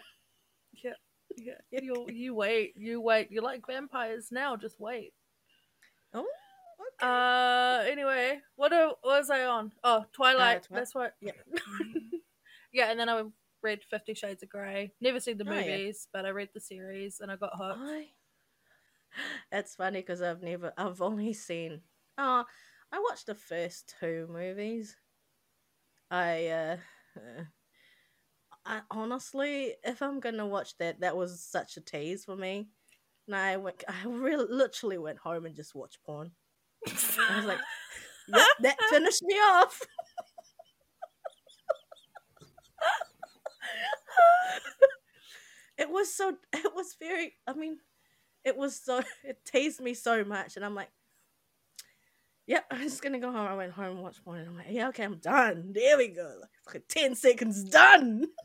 Yeah. 0.83 0.93
Yeah. 1.37 1.81
You 1.81 2.07
you 2.09 2.33
wait. 2.33 2.73
You 2.75 3.01
wait. 3.01 3.31
You 3.31 3.41
like 3.41 3.65
vampires 3.67 4.29
now? 4.31 4.55
Just 4.55 4.79
wait. 4.79 5.13
Oh, 6.13 6.25
okay. 7.01 7.07
Uh. 7.07 7.83
Anyway, 7.89 8.39
what, 8.55 8.71
what 8.71 8.97
was 9.03 9.29
I 9.29 9.45
on? 9.45 9.71
Oh, 9.83 10.05
Twilight. 10.11 10.63
Twi- 10.63 10.77
That's 10.77 10.95
what. 10.95 11.13
Yep. 11.21 11.35
yeah, 12.73 12.89
and 12.89 12.99
then 12.99 13.09
I 13.09 13.23
read 13.61 13.83
Fifty 13.89 14.15
Shades 14.15 14.41
of 14.41 14.49
Grey. 14.49 14.91
Never 14.99 15.19
seen 15.19 15.37
the 15.37 15.47
Oh, 15.47 15.53
yeah. 15.53 15.77
movies, 15.77 16.07
but 16.11 16.25
I 16.25 16.29
read 16.29 16.49
the 16.53 16.59
series 16.59 17.19
and 17.19 17.31
I 17.31 17.35
got 17.35 17.51
hooked. 17.55 17.79
I. 17.79 18.07
That's 19.51 19.75
funny 19.75 19.99
because 19.99 20.21
I've 20.21 20.41
never. 20.41 20.73
I've 20.77 21.01
only 21.01 21.33
seen. 21.33 21.81
Oh, 22.17 22.43
I 22.91 22.99
watched 22.99 23.25
the 23.25 23.33
first 23.35 23.95
two 23.99 24.27
movies. 24.29 24.95
I. 26.11 26.47
uh 26.47 26.77
uh, 27.17 27.43
I 28.65 28.81
honestly, 28.91 29.75
if 29.83 30.01
I'm 30.01 30.19
gonna 30.19 30.45
watch 30.45 30.77
that, 30.77 30.99
that 30.99 31.15
was 31.17 31.41
such 31.41 31.77
a 31.77 31.81
tease 31.81 32.25
for 32.25 32.35
me. 32.35 32.69
And 33.27 33.35
I 33.35 33.57
went. 33.57 33.83
I 33.87 34.03
really, 34.05 34.45
literally 34.49 34.97
went 34.97 35.19
home 35.19 35.45
and 35.45 35.55
just 35.55 35.75
watched 35.75 36.03
porn. 36.03 36.31
I 36.87 37.37
was 37.37 37.45
like, 37.45 37.59
yep, 38.27 38.47
that 38.61 38.77
finished 38.89 39.23
me 39.23 39.35
off. 39.35 39.81
it 45.77 45.89
was 45.89 46.13
so 46.13 46.35
it 46.53 46.75
was 46.75 46.95
very 46.99 47.33
i 47.47 47.53
mean 47.53 47.77
it 48.43 48.57
was 48.57 48.75
so 48.79 49.01
it 49.23 49.39
teased 49.45 49.81
me 49.81 49.93
so 49.93 50.23
much 50.23 50.55
and 50.55 50.65
i'm 50.65 50.75
like 50.75 50.89
yep 52.49 52.65
i'm 52.71 52.81
just 52.81 53.01
gonna 53.01 53.19
go 53.19 53.31
home. 53.31 53.47
I 53.47 53.55
went 53.55 53.71
home 53.71 53.91
and 53.95 54.01
watched 54.03 54.25
porn 54.25 54.39
and 54.39 54.49
i'm 54.49 54.57
like 54.57 54.67
yeah 54.69 54.89
okay 54.89 55.05
i'm 55.05 55.17
done. 55.17 55.71
There 55.73 55.97
we 55.97 56.09
go. 56.09 56.35
Like, 56.41 56.75
like 56.75 56.87
10 56.89 57.15
seconds 57.15 57.63
done. 57.63 58.25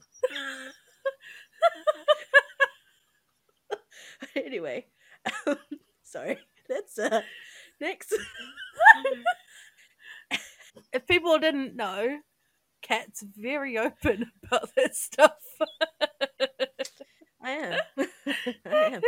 Anyway 4.37 4.87
um, 5.47 5.57
sorry. 6.03 6.39
That's 6.69 6.99
uh 6.99 7.23
next. 7.81 8.15
If 10.93 11.07
people 11.07 11.39
didn't 11.39 11.77
know, 11.77 12.19
Kat's 12.83 13.25
very 13.37 13.79
open 13.79 14.31
about 14.45 14.75
this 14.77 14.99
stuff. 14.99 15.37
i 17.43 17.51
am. 17.51 17.79
I 18.67 18.75
am 18.95 19.03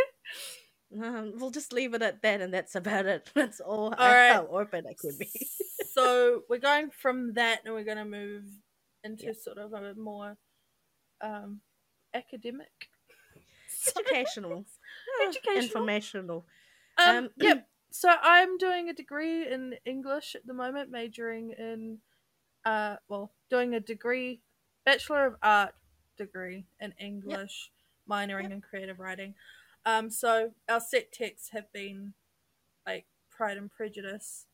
um, 1.03 1.33
we'll 1.37 1.51
just 1.51 1.73
leave 1.73 1.95
it 1.95 2.03
at 2.03 2.23
that 2.23 2.41
and 2.41 2.53
that's 2.53 2.75
about 2.75 3.07
it 3.07 3.31
that's 3.35 3.61
all, 3.61 3.95
All 3.97 4.13
right. 4.13 4.33
how 4.33 4.47
open 4.49 4.85
i 4.89 4.95
could 4.95 5.19
be 5.19 5.29
so 5.95 6.43
we're 6.49 6.59
going 6.59 6.91
from 6.91 7.35
that 7.35 7.61
and 7.65 7.75
we're 7.75 7.85
going 7.85 7.97
to 7.99 8.05
move 8.05 8.45
into 9.05 9.25
Yeah. 9.27 9.33
sort 9.43 9.59
of 9.59 9.73
a 9.73 9.95
more 9.95 10.37
um, 11.21 11.61
academic 12.15 12.89
educational 13.97 14.65
Educational. 15.27 15.63
informational 15.63 16.47
Um, 16.99 17.17
Um, 17.17 17.31
yep. 17.39 17.69
So 17.91 18.11
I'm 18.23 18.59
doing 18.59 18.89
a 18.91 18.93
degree 18.93 19.51
in 19.51 19.75
English 19.87 20.35
at 20.35 20.47
the 20.47 20.53
moment, 20.53 20.91
majoring 20.91 21.53
in, 21.53 21.99
uh, 22.65 22.97
well, 23.09 23.33
doing 23.49 23.75
a 23.75 23.81
degree, 23.81 24.41
Bachelor 24.85 25.27
of 25.27 25.37
Art 25.43 25.75
degree 26.19 26.67
in 26.81 26.93
English, 27.01 27.71
minoring 28.11 28.53
in 28.53 28.61
creative 28.61 28.99
writing. 28.99 29.35
Um, 29.87 30.11
so 30.11 30.51
our 30.69 30.81
set 30.81 31.13
texts 31.13 31.51
have 31.53 31.73
been 31.73 32.13
like 32.87 33.07
Pride 33.31 33.57
and 33.57 33.71
Prejudice, 33.71 34.45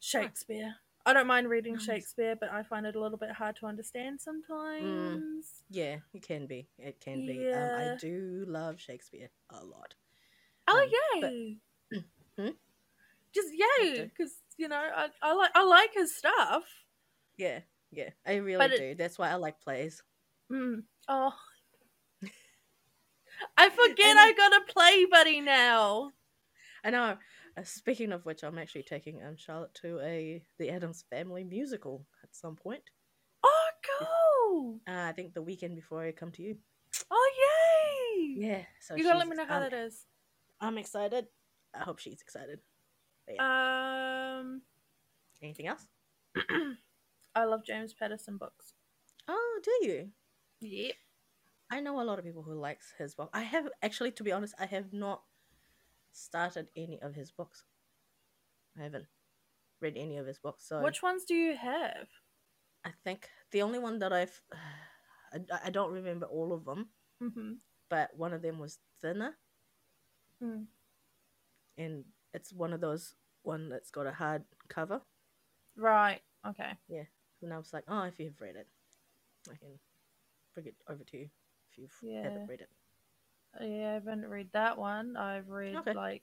Shakespeare. 0.00 0.74
I 1.04 1.12
don't 1.12 1.26
mind 1.26 1.48
reading 1.48 1.74
Nice. 1.74 1.84
Shakespeare, 1.84 2.36
but 2.38 2.50
I 2.52 2.62
find 2.62 2.86
it 2.86 2.94
a 2.94 3.00
little 3.00 3.18
bit 3.18 3.32
hard 3.32 3.56
to 3.56 3.66
understand 3.66 4.20
sometimes. 4.20 5.62
Yeah, 5.68 5.96
it 6.14 6.22
can 6.22 6.46
be. 6.46 6.68
It 6.78 7.00
can 7.00 7.26
be. 7.26 7.52
Um, 7.52 7.58
I 7.80 7.96
do 8.00 8.44
love 8.46 8.80
Shakespeare 8.80 9.28
a 9.50 9.64
lot. 9.64 9.94
Oh 10.68 10.80
Um, 10.80 11.20
but- 11.20 11.32
yay! 11.32 11.56
Hmm? 12.38 12.48
Just 13.34 13.48
yay, 13.52 14.04
because 14.04 14.32
you 14.56 14.66
know 14.68 14.76
I, 14.96 15.08
I 15.20 15.34
like 15.34 15.50
I 15.54 15.62
like 15.64 15.92
his 15.92 16.16
stuff. 16.16 16.62
Yeah, 17.36 17.60
yeah, 17.90 18.08
I 18.26 18.36
really 18.36 18.64
it- 18.66 18.78
do. 18.78 18.94
That's 18.94 19.18
why 19.18 19.28
I 19.30 19.34
like 19.34 19.60
plays. 19.60 20.02
Mm. 20.50 20.84
Oh, 21.08 21.34
I 23.56 23.68
forget 23.70 24.06
And- 24.10 24.18
I 24.18 24.32
got 24.32 24.52
a 24.62 24.72
play 24.72 25.04
buddy 25.10 25.40
now. 25.40 26.10
I 26.84 26.90
know. 26.90 27.16
Uh, 27.56 27.62
speaking 27.64 28.12
of 28.12 28.24
which, 28.24 28.42
I'm 28.42 28.58
actually 28.58 28.82
taking 28.84 29.22
um 29.22 29.36
Charlotte 29.36 29.74
to 29.82 30.00
a 30.00 30.42
the 30.58 30.70
Addams 30.70 31.04
Family 31.10 31.44
musical 31.44 32.06
at 32.22 32.34
some 32.34 32.56
point. 32.56 32.82
Oh, 33.44 33.68
cool! 33.98 34.80
Uh, 34.88 35.08
I 35.08 35.12
think 35.12 35.34
the 35.34 35.42
weekend 35.42 35.74
before 35.76 36.02
I 36.02 36.12
come 36.12 36.30
to 36.32 36.42
you. 36.42 36.56
Oh, 37.10 37.30
yay! 37.44 38.34
Yeah, 38.48 38.62
so 38.80 38.94
you 38.96 39.04
gotta 39.04 39.18
let 39.18 39.28
me 39.28 39.36
know 39.36 39.44
how 39.46 39.56
I'm, 39.56 39.62
that 39.62 39.72
is. 39.74 40.06
I'm 40.60 40.78
excited. 40.78 41.26
I 41.74 41.80
hope 41.80 41.98
she's 41.98 42.20
excited. 42.22 42.60
Um, 43.38 44.62
Anything 45.42 45.66
else? 45.66 45.86
I 47.34 47.44
love 47.44 47.64
James 47.64 47.94
Patterson 47.94 48.36
books. 48.38 48.74
Oh, 49.28 49.60
do 49.62 49.86
you? 49.86 50.08
Yep. 50.60 50.94
I 51.72 51.80
know 51.80 52.00
a 52.00 52.04
lot 52.04 52.18
of 52.18 52.24
people 52.24 52.42
who 52.42 52.52
likes 52.54 52.92
his 52.98 53.14
book. 53.14 53.30
I 53.32 53.42
have 53.42 53.66
actually, 53.82 54.10
to 54.12 54.22
be 54.22 54.30
honest, 54.32 54.54
I 54.58 54.66
have 54.66 54.92
not 54.92 55.22
started 56.12 56.68
any 56.76 57.00
of 57.00 57.14
his 57.14 57.30
books. 57.30 57.64
I 58.78 58.82
haven't 58.82 59.06
read 59.80 59.96
any 59.96 60.18
of 60.18 60.26
his 60.26 60.38
books. 60.38 60.68
So 60.68 60.82
Which 60.82 61.02
ones 61.02 61.24
do 61.24 61.34
you 61.34 61.56
have? 61.56 62.08
I 62.84 62.90
think 63.04 63.28
the 63.52 63.62
only 63.62 63.78
one 63.78 63.98
that 64.00 64.12
I've 64.12 64.38
I, 65.32 65.38
I 65.66 65.70
don't 65.70 65.92
remember 65.92 66.26
all 66.26 66.52
of 66.52 66.64
them, 66.66 66.88
Mm-hmm. 67.22 67.52
but 67.88 68.10
one 68.16 68.32
of 68.34 68.42
them 68.42 68.58
was 68.58 68.78
thinner, 69.00 69.38
Mm. 70.42 70.66
and 71.78 72.04
it's 72.34 72.52
one 72.52 72.72
of 72.74 72.80
those 72.80 73.14
one 73.44 73.68
that's 73.70 73.90
got 73.90 74.06
a 74.06 74.12
hard 74.12 74.42
cover. 74.68 75.00
Right. 75.76 76.20
Okay. 76.46 76.72
Yeah. 76.88 77.04
And 77.42 77.52
I 77.54 77.58
was 77.58 77.72
like, 77.72 77.84
oh, 77.88 78.02
if 78.02 78.18
you've 78.18 78.40
read 78.40 78.56
it, 78.56 78.66
I 79.48 79.54
can 79.56 79.78
bring 80.54 80.66
it 80.66 80.74
over 80.88 81.04
to 81.04 81.16
you 81.16 81.28
if 81.76 81.90
you 82.02 82.10
Yeah. 82.12 82.24
haven't 82.24 82.48
read 82.48 82.60
it. 82.60 82.70
Yeah, 83.60 83.90
I 83.90 83.94
haven't 83.94 84.26
read 84.26 84.48
that 84.52 84.78
one. 84.78 85.16
I've 85.16 85.48
read 85.48 85.76
Okay. 85.76 85.92
like 85.92 86.22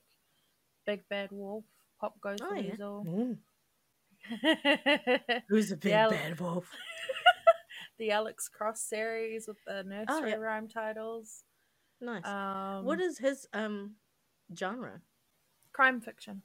Big 0.86 1.08
Bad 1.08 1.30
Wolf, 1.30 1.64
Pop 2.00 2.20
Goes 2.20 2.38
Oh, 2.42 2.54
the 2.54 2.62
yeah. 2.62 2.70
Weasel. 2.72 3.06
Mm. 3.06 3.38
Who's 5.48 5.72
a 5.72 5.76
big 5.76 5.90
Yeah. 5.90 6.08
bad 6.08 6.38
wolf? 6.40 6.70
the 7.98 8.10
Alex 8.10 8.48
Cross 8.48 8.82
series 8.82 9.46
with 9.48 9.56
the 9.66 9.82
nursery 9.84 10.30
yeah. 10.30 10.36
rhyme 10.36 10.68
titles. 10.68 11.44
Nice. 12.00 12.26
Um, 12.26 12.84
what 12.84 13.00
is 13.00 13.18
his 13.18 13.46
um 13.52 13.96
genre? 14.56 15.00
crime 15.72 16.00
fiction? 16.00 16.42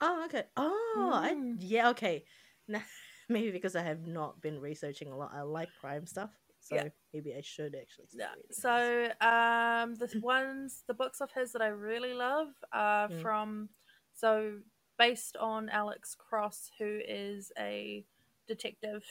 Oh, 0.00 0.24
okay. 0.26 0.44
Oh, 0.56 1.10
I 1.12 1.34
Mm. 1.34 1.56
yeah, 1.58 1.90
okay. 1.90 2.24
Nah, 2.68 2.80
maybe 3.28 3.50
because 3.50 3.76
I 3.76 3.82
have 3.82 4.06
not 4.06 4.40
been 4.40 4.60
researching 4.60 5.10
a 5.10 5.16
lot. 5.16 5.32
I 5.34 5.42
like 5.42 5.68
crime 5.80 6.06
stuff, 6.06 6.30
so 6.62 6.76
Yeah. 6.76 6.88
maybe 7.12 7.34
I 7.34 7.40
should 7.42 7.74
actually. 7.74 8.06
start 8.06 8.38
Yeah. 8.38 8.54
So 8.54 9.26
um, 9.26 9.94
the 9.96 10.18
ones, 10.20 10.84
the 10.86 10.94
books 10.94 11.20
of 11.20 11.30
his 11.32 11.52
that 11.52 11.62
I 11.62 11.68
really 11.68 12.14
love 12.14 12.48
are 12.72 13.08
Mm. 13.08 13.20
from, 13.20 13.68
so 14.14 14.60
based 14.98 15.36
on 15.36 15.68
Alex 15.68 16.14
Cross, 16.14 16.70
who 16.78 17.00
is 17.06 17.50
a 17.58 18.06
detective 18.46 19.04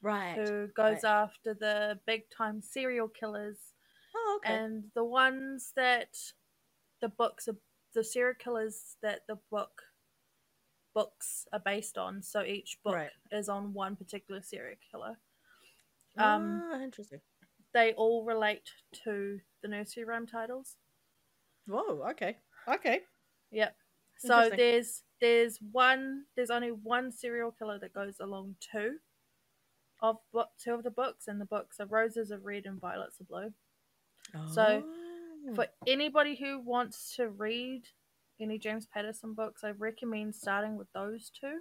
right. 0.00 0.36
who 0.38 0.68
goes 0.68 1.02
right. 1.02 1.24
after 1.24 1.54
the 1.54 1.98
big 2.06 2.30
time 2.30 2.60
serial 2.62 3.08
killers, 3.08 3.74
Oh, 4.14 4.40
okay. 4.40 4.54
and 4.54 4.90
the 4.94 5.04
ones 5.04 5.72
that 5.74 6.32
the 7.00 7.08
books 7.08 7.48
are 7.48 7.56
the 7.94 8.04
serial 8.04 8.34
killers 8.34 8.96
that 9.02 9.26
the 9.26 9.36
book 9.50 9.82
books 10.94 11.46
are 11.52 11.58
based 11.60 11.98
on. 11.98 12.22
So 12.22 12.42
each 12.42 12.78
book 12.82 12.94
Right. 12.94 13.10
is 13.30 13.48
on 13.48 13.74
one 13.74 13.96
particular 13.96 14.40
serial 14.42 14.78
killer. 14.90 15.18
Um, 16.18 16.62
ah, 16.72 16.80
interesting. 16.82 17.20
They 17.72 17.92
all 17.92 18.24
relate 18.24 18.70
to 19.04 19.38
the 19.62 19.68
nursery 19.68 20.04
rhyme 20.04 20.26
titles. 20.26 20.76
Whoa. 21.66 22.02
Okay. 22.10 22.38
Okay. 22.68 23.00
Yep. 23.50 23.76
So 24.18 24.50
there's 24.56 25.02
there's 25.20 25.58
one 25.72 26.24
there's 26.36 26.50
only 26.50 26.70
one 26.70 27.12
serial 27.12 27.50
killer 27.50 27.78
that 27.78 27.92
goes 27.92 28.16
along 28.20 28.56
two 28.60 28.96
of 30.00 30.16
book 30.32 30.48
two 30.62 30.72
of 30.72 30.84
the 30.84 30.90
books, 30.90 31.28
and 31.28 31.40
the 31.40 31.44
books 31.46 31.80
are 31.80 31.86
Roses 31.86 32.32
are 32.32 32.38
Red 32.38 32.64
and 32.66 32.80
Violets 32.80 33.20
are 33.20 33.24
Blue. 33.24 33.52
So, 34.52 34.82
Oh. 35.48 35.54
For 35.54 35.66
anybody 35.86 36.34
who 36.34 36.58
wants 36.58 37.14
to 37.16 37.28
read 37.28 37.82
any 38.40 38.58
James 38.58 38.86
Patterson 38.86 39.34
books, 39.34 39.62
I 39.62 39.70
recommend 39.70 40.34
starting 40.34 40.76
with 40.76 40.88
those 40.92 41.30
two. 41.30 41.60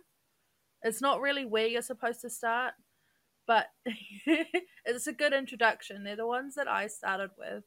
It's 0.82 1.02
not 1.02 1.22
really 1.22 1.46
where 1.46 1.68
you're 1.68 1.82
supposed 1.82 2.22
to 2.22 2.30
start, 2.30 2.74
but 3.48 3.68
it's 4.86 5.08
a 5.08 5.14
good 5.14 5.34
introduction. 5.34 6.04
They're 6.04 6.16
the 6.16 6.28
ones 6.28 6.56
that 6.56 6.68
I 6.68 6.88
started 6.88 7.32
with. 7.38 7.64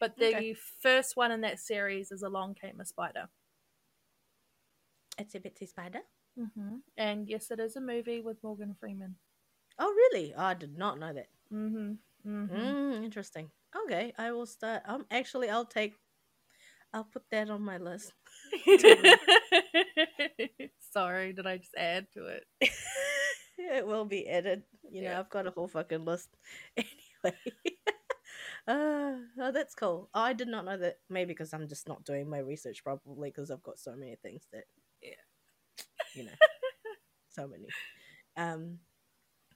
But 0.00 0.16
the 0.16 0.28
Okay. 0.28 0.56
first 0.80 1.16
one 1.16 1.32
in 1.32 1.40
that 1.40 1.58
series 1.58 2.12
is 2.12 2.22
Along 2.22 2.54
Came 2.54 2.80
a 2.80 2.84
Spider. 2.84 3.28
It's 5.18 5.34
a 5.34 5.40
bitsy 5.40 5.68
spider. 5.68 6.00
Mm-hmm. 6.38 6.76
And 6.96 7.28
yes, 7.28 7.50
it 7.50 7.58
is 7.58 7.74
a 7.76 7.80
movie 7.80 8.20
with 8.20 8.42
Morgan 8.42 8.76
Freeman. 8.78 9.16
Oh, 9.78 9.92
really? 9.92 10.32
Oh, 10.36 10.44
I 10.44 10.54
did 10.54 10.78
not 10.78 10.98
know 11.00 11.12
that. 11.12 11.26
Mm-hmm. 11.52 11.92
Mm-hmm. 12.28 12.56
Mm, 12.56 13.04
interesting. 13.04 13.50
Okay, 13.84 14.12
I 14.18 14.32
will 14.32 14.46
start. 14.46 14.82
Um, 14.86 15.06
actually, 15.10 15.50
I'll 15.50 15.64
take. 15.64 15.94
I'll 16.92 17.04
put 17.04 17.22
that 17.30 17.50
on 17.50 17.62
my 17.62 17.78
list. 17.78 18.12
Sorry, 20.92 21.32
did 21.32 21.46
I 21.46 21.58
just 21.58 21.74
add 21.76 22.06
to 22.14 22.26
it? 22.26 22.44
it 23.58 23.86
will 23.86 24.04
be 24.04 24.26
edited. 24.28 24.64
You 24.90 25.02
know, 25.02 25.10
Yeah. 25.10 25.18
I've 25.20 25.30
got 25.30 25.46
a 25.46 25.50
whole 25.50 25.68
fucking 25.68 26.04
list. 26.04 26.28
Anyway. 27.24 27.38
uh, 28.68 29.16
oh, 29.40 29.52
that's 29.52 29.74
cool. 29.74 30.08
Oh, 30.14 30.20
I 30.20 30.32
did 30.32 30.48
not 30.48 30.64
know 30.64 30.76
that. 30.76 30.98
Maybe 31.10 31.28
because 31.32 31.52
I'm 31.52 31.68
just 31.68 31.88
not 31.88 32.04
doing 32.04 32.28
my 32.28 32.38
research 32.38 32.84
properly 32.84 33.30
because 33.30 33.50
I've 33.50 33.62
got 33.62 33.78
so 33.78 33.94
many 33.96 34.16
things 34.16 34.46
that. 34.52 34.64
Yeah. 35.02 35.22
You 36.14 36.24
know, 36.24 36.32
so 37.28 37.48
many. 37.48 37.66
Um, 38.36 38.78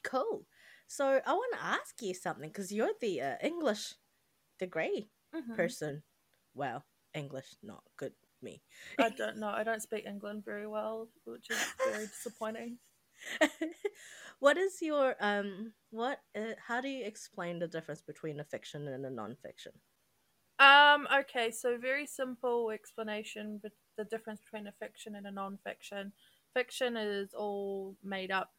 cool. 0.05 0.47
So 0.89 1.21
I 1.25 1.33
want 1.33 1.55
to 1.55 1.65
ask 1.65 2.01
you 2.03 2.15
something 2.15 2.49
because 2.49 2.73
you're 2.73 2.93
the 3.01 3.21
uh, 3.23 3.35
English 3.43 3.95
degree 4.59 5.09
Mhm. 5.35 5.57
person. 5.57 6.03
Well, 6.55 6.85
English, 7.15 7.57
not 7.63 7.85
good. 7.97 8.13
Me. 8.43 8.63
I 8.99 9.11
don't 9.11 9.39
know. 9.39 9.49
I 9.49 9.65
don't 9.65 9.83
speak 9.83 10.07
England 10.07 10.45
very 10.45 10.67
well, 10.67 11.09
which 11.25 11.51
is 11.51 11.59
very 11.87 12.07
disappointing. 12.07 12.79
what 14.41 14.57
is 14.59 14.81
your 14.81 15.15
um? 15.21 15.73
What? 15.91 16.21
Uh, 16.37 16.55
how 16.67 16.81
do 16.81 16.89
you 16.89 17.05
explain 17.05 17.59
the 17.59 17.69
difference 17.69 18.03
between 18.03 18.41
a 18.41 18.45
fiction 18.45 18.89
and 18.89 19.05
a 19.05 19.11
non-fiction? 19.11 19.73
Um. 20.59 21.07
Okay. 21.21 21.51
So 21.51 21.79
very 21.79 22.07
simple 22.07 22.71
explanation, 22.71 23.61
but 23.63 23.73
the 23.97 24.05
difference 24.05 24.41
between 24.41 24.67
a 24.67 24.73
fiction 24.73 25.17
and 25.17 25.27
a 25.27 25.31
non-fiction. 25.31 26.13
Fiction 26.55 26.97
is 26.97 27.35
all 27.35 27.97
made 28.03 28.31
up. 28.31 28.51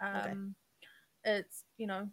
Um, 0.00 0.54
it's 1.24 1.64
you 1.76 1.86
know, 1.86 2.08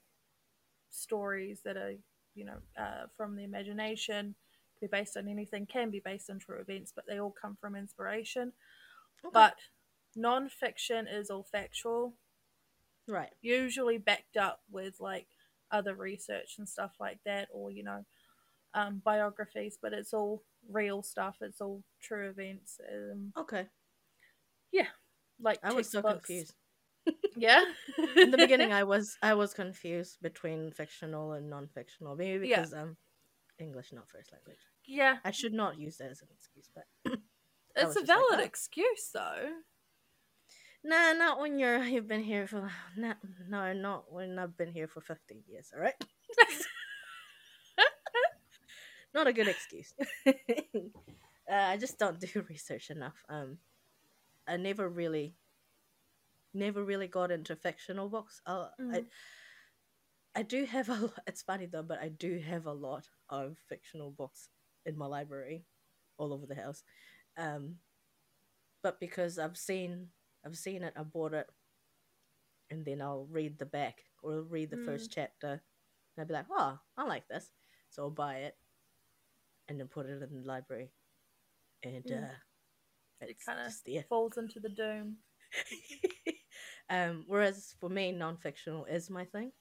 stories 0.90 1.62
that 1.64 1.78
are 1.78 1.94
you 2.36 2.46
know 2.46 2.58
uh, 2.78 3.06
from 3.16 3.36
the 3.36 3.44
imagination. 3.44 4.36
Be 4.80 4.88
based 4.88 5.18
on 5.18 5.28
anything. 5.28 5.66
Can 5.66 5.90
be 5.90 6.02
based 6.04 6.30
on 6.30 6.38
true 6.40 6.60
events, 6.60 6.92
but 6.96 7.06
they 7.08 7.20
all 7.20 7.34
come 7.42 7.58
from 7.60 7.76
inspiration. 7.76 8.54
Okay. 9.26 9.32
But 9.34 9.56
non-fiction 10.18 11.08
is 11.08 11.30
all 11.30 11.44
factual. 11.44 12.14
right. 13.08 13.30
usually 13.42 13.98
backed 13.98 14.36
up 14.38 14.60
with 14.70 14.96
like 15.00 15.28
other 15.72 15.96
research 15.96 16.56
and 16.58 16.68
stuff 16.68 16.92
like 17.00 17.20
that 17.26 17.48
or 17.54 17.72
you 17.72 17.84
know 17.84 18.06
um, 18.74 19.02
biographies 19.04 19.78
but 19.82 19.94
it's 19.94 20.14
all 20.14 20.44
real 20.70 21.02
stuff 21.04 21.38
it's 21.42 21.62
all 21.62 21.84
true 22.02 22.30
events 22.30 22.80
um, 22.92 23.32
Okay. 23.38 23.68
Yeah. 24.72 24.88
Like 25.42 25.60
I 25.64 25.72
was 25.74 25.90
so 25.90 26.02
textbooks. 26.02 26.28
confused. 26.28 26.54
yeah 27.38 27.64
In 28.18 28.32
the 28.32 28.38
beginning, 28.38 28.74
I 28.74 28.84
was 28.84 29.18
I 29.22 29.34
was 29.36 29.54
confused 29.54 30.18
between 30.22 30.72
fictional 30.72 31.34
and 31.34 31.50
non-fictional. 31.50 32.16
Maybe 32.18 32.48
Yeah. 32.50 32.58
because 32.58 32.74
um, 32.74 32.98
English 33.60 33.94
not 33.94 34.10
first 34.10 34.32
language. 34.34 34.60
yeah 34.86 35.18
I 35.24 35.32
should 35.32 35.54
not 35.54 35.78
use 35.80 35.98
that 35.98 36.12
as 36.12 36.22
an 36.22 36.28
excuse, 36.34 36.70
but 36.76 36.86
it's 37.76 37.96
a 37.96 38.00
just 38.00 38.00
like, 38.00 38.08
valid 38.08 38.40
oh. 38.42 38.44
excuse 38.44 39.10
though 39.14 39.50
nah, 40.84 41.14
not 41.14 41.40
when 41.40 41.60
you're 41.60 41.84
you've 41.84 42.08
been 42.08 42.24
here 42.24 42.48
for 42.48 42.72
not 42.96 43.18
no, 43.50 43.74
not 43.74 44.12
when 44.12 44.40
I've 44.40 44.58
been 44.58 44.72
here 44.74 44.88
for 44.88 45.02
fifteen 45.02 45.44
years. 45.48 45.72
All 45.76 45.82
right. 45.82 45.96
not 49.14 49.28
a 49.28 49.34
good 49.34 49.48
excuse. 49.48 49.94
uh, 50.28 50.32
I 51.50 51.78
just 51.78 51.98
don't 52.00 52.20
do 52.20 52.44
research 52.50 52.90
enough. 52.90 53.16
Um, 53.30 53.58
I 54.48 54.58
never 54.58 54.90
really, 54.90 55.36
never 56.54 56.84
really 56.84 57.08
got 57.08 57.32
into 57.32 57.56
fictional 57.56 58.10
books. 58.10 58.42
Uh, 58.46 58.68
I, 58.92 59.00
Mm. 59.00 59.06
I 60.36 60.44
do 60.44 60.66
have 60.66 60.90
a. 60.90 61.12
It's 61.26 61.42
funny 61.42 61.66
though, 61.66 61.84
but 61.84 62.00
I 62.00 62.10
do 62.10 62.38
have 62.40 62.66
a 62.68 62.74
lot 62.74 63.08
of 63.30 63.58
fictional 63.68 64.12
books 64.12 64.50
in 64.86 64.98
my 64.98 65.08
library, 65.08 65.66
all 66.18 66.34
over 66.34 66.46
the 66.46 66.56
house. 66.56 66.84
Um, 67.38 67.78
but 68.84 69.00
because 69.00 69.40
I've 69.40 69.58
seen, 69.58 70.10
I've 70.48 70.58
seen 70.58 70.84
it, 70.84 70.96
I 70.98 71.04
bought 71.04 71.36
it, 71.36 71.50
and 72.70 72.86
then 72.86 73.02
I'll 73.02 73.26
read 73.26 73.58
the 73.60 73.66
back 73.66 74.06
or 74.24 74.42
read 74.42 74.70
the 74.72 74.78
Mm. 74.78 74.78
first 74.78 75.12
chapter, 75.12 75.52
and 75.54 75.62
I'll 76.18 76.26
be 76.26 76.34
like, 76.34 76.48
"Oh, 76.50 76.80
I 76.98 77.04
like 77.04 77.28
this," 77.28 77.52
so 77.90 78.04
I'll 78.04 78.10
buy 78.12 78.38
it, 78.38 78.58
and 79.68 79.80
then 79.80 79.88
put 79.88 80.06
it 80.06 80.22
in 80.22 80.42
the 80.42 80.48
library, 80.48 80.92
and 81.84 82.10
Mm. 82.10 82.12
uh, 82.12 82.34
It 83.22 83.40
kinda 83.46 83.78
falls 84.10 84.38
into 84.38 84.60
the 84.60 84.70
doom 84.70 85.20
um, 86.90 87.26
whereas 87.28 87.76
for 87.80 87.90
me, 87.90 88.12
non-fictional 88.12 88.86
is 88.86 89.10
my 89.10 89.26
thing. 89.26 89.52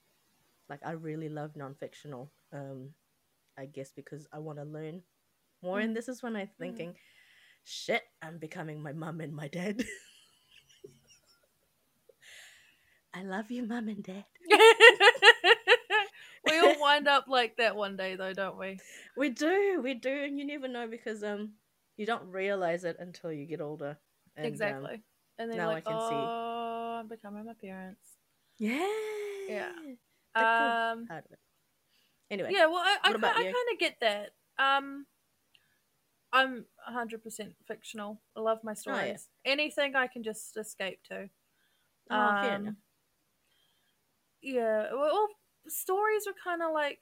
Like 0.69 0.81
I 0.85 0.93
really 0.93 1.29
love 1.29 1.57
non-fictional. 1.57 2.33
Um, 2.53 2.95
I 3.59 3.67
guess 3.67 3.93
because 3.93 4.29
I 4.33 4.41
want 4.41 4.59
to 4.59 4.65
learn 4.65 5.03
more, 5.63 5.81
and 5.81 5.95
Mm. 5.95 5.97
this 5.97 6.09
is 6.09 6.23
when 6.23 6.37
I'm 6.37 6.49
thinking, 6.59 6.97
shit, 7.65 8.05
I'm 8.23 8.39
becoming 8.39 8.83
my 8.83 8.93
mum 8.93 9.21
and 9.21 9.35
my 9.35 9.49
dad. 9.49 9.85
I 13.17 13.23
love 13.23 13.51
you, 13.51 13.63
mum 13.67 13.89
and 13.89 14.03
dad. 14.03 14.25
we 16.47 16.59
all 16.59 16.79
wind 16.81 17.09
up 17.09 17.25
like 17.29 17.57
that 17.57 17.75
one 17.75 17.97
day 17.97 18.15
though 18.15 18.35
don't 18.35 18.59
we 18.59 18.79
We 19.17 19.31
do, 19.31 19.81
we 19.83 19.95
do, 19.95 20.11
and 20.11 20.39
you 20.39 20.45
never 20.45 20.69
know 20.69 20.87
because 20.87 21.23
um, 21.25 21.53
you 21.97 22.05
don't 22.05 22.31
realize 22.31 22.85
it 22.85 22.97
until 22.99 23.33
you 23.33 23.47
get 23.47 23.63
older. 23.63 23.97
And, 24.37 24.47
um, 24.47 24.49
exactly 24.51 25.03
and 25.39 25.51
then 25.51 25.59
Now 25.59 25.71
I 25.71 25.75
like, 25.75 25.85
can 25.87 25.99
see. 25.99 26.13
oh, 26.13 26.99
I'm 27.01 27.09
becoming 27.09 27.47
my 27.47 27.55
parents. 27.55 28.17
Yeah. 28.59 28.87
Yeah. 29.49 29.69
Um, 30.35 31.09
it. 31.11 31.39
Anyway. 32.31 32.51
yeah, 32.53 32.67
well, 32.67 32.83
I, 32.85 32.99
I, 33.03 33.11
I 33.11 33.13
kind 33.15 33.73
of 33.73 33.79
get 33.79 33.97
that. 34.01 34.31
Um, 34.59 35.07
I'm 36.33 36.67
100% 36.91 37.55
fictional. 37.67 38.21
I 38.37 38.41
love 38.41 38.59
my 38.63 38.73
Oh, 38.73 38.75
stories. 38.75 39.29
Anything 39.45 39.97
I 39.97 40.07
can 40.07 40.23
just 40.23 40.57
escape 40.57 40.99
to. 41.09 41.31
Oh, 42.11 42.15
Um. 42.15 42.77
Yeah, 44.47 44.93
well, 44.95 45.27
stories 45.67 46.23
were 46.25 46.33
kind 46.43 46.63
of 46.63 46.73
like 46.73 47.01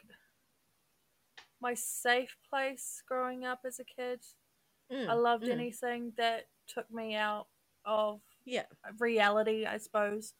my 1.61 1.75
safe 1.75 2.37
place 2.49 3.03
growing 3.07 3.45
up 3.45 3.61
as 3.67 3.79
a 3.79 3.85
kid. 3.85 4.21
Mm, 4.91 5.11
I 5.11 5.15
loved 5.15 5.45
mm, 5.45 5.53
anything 5.53 6.13
that 6.17 6.47
took 6.67 6.91
me 6.91 7.15
out 7.15 7.49
of 7.85 8.21
Yeah. 8.47 8.65
reality, 8.99 9.67
I 9.67 9.77
suppose. 9.77 10.33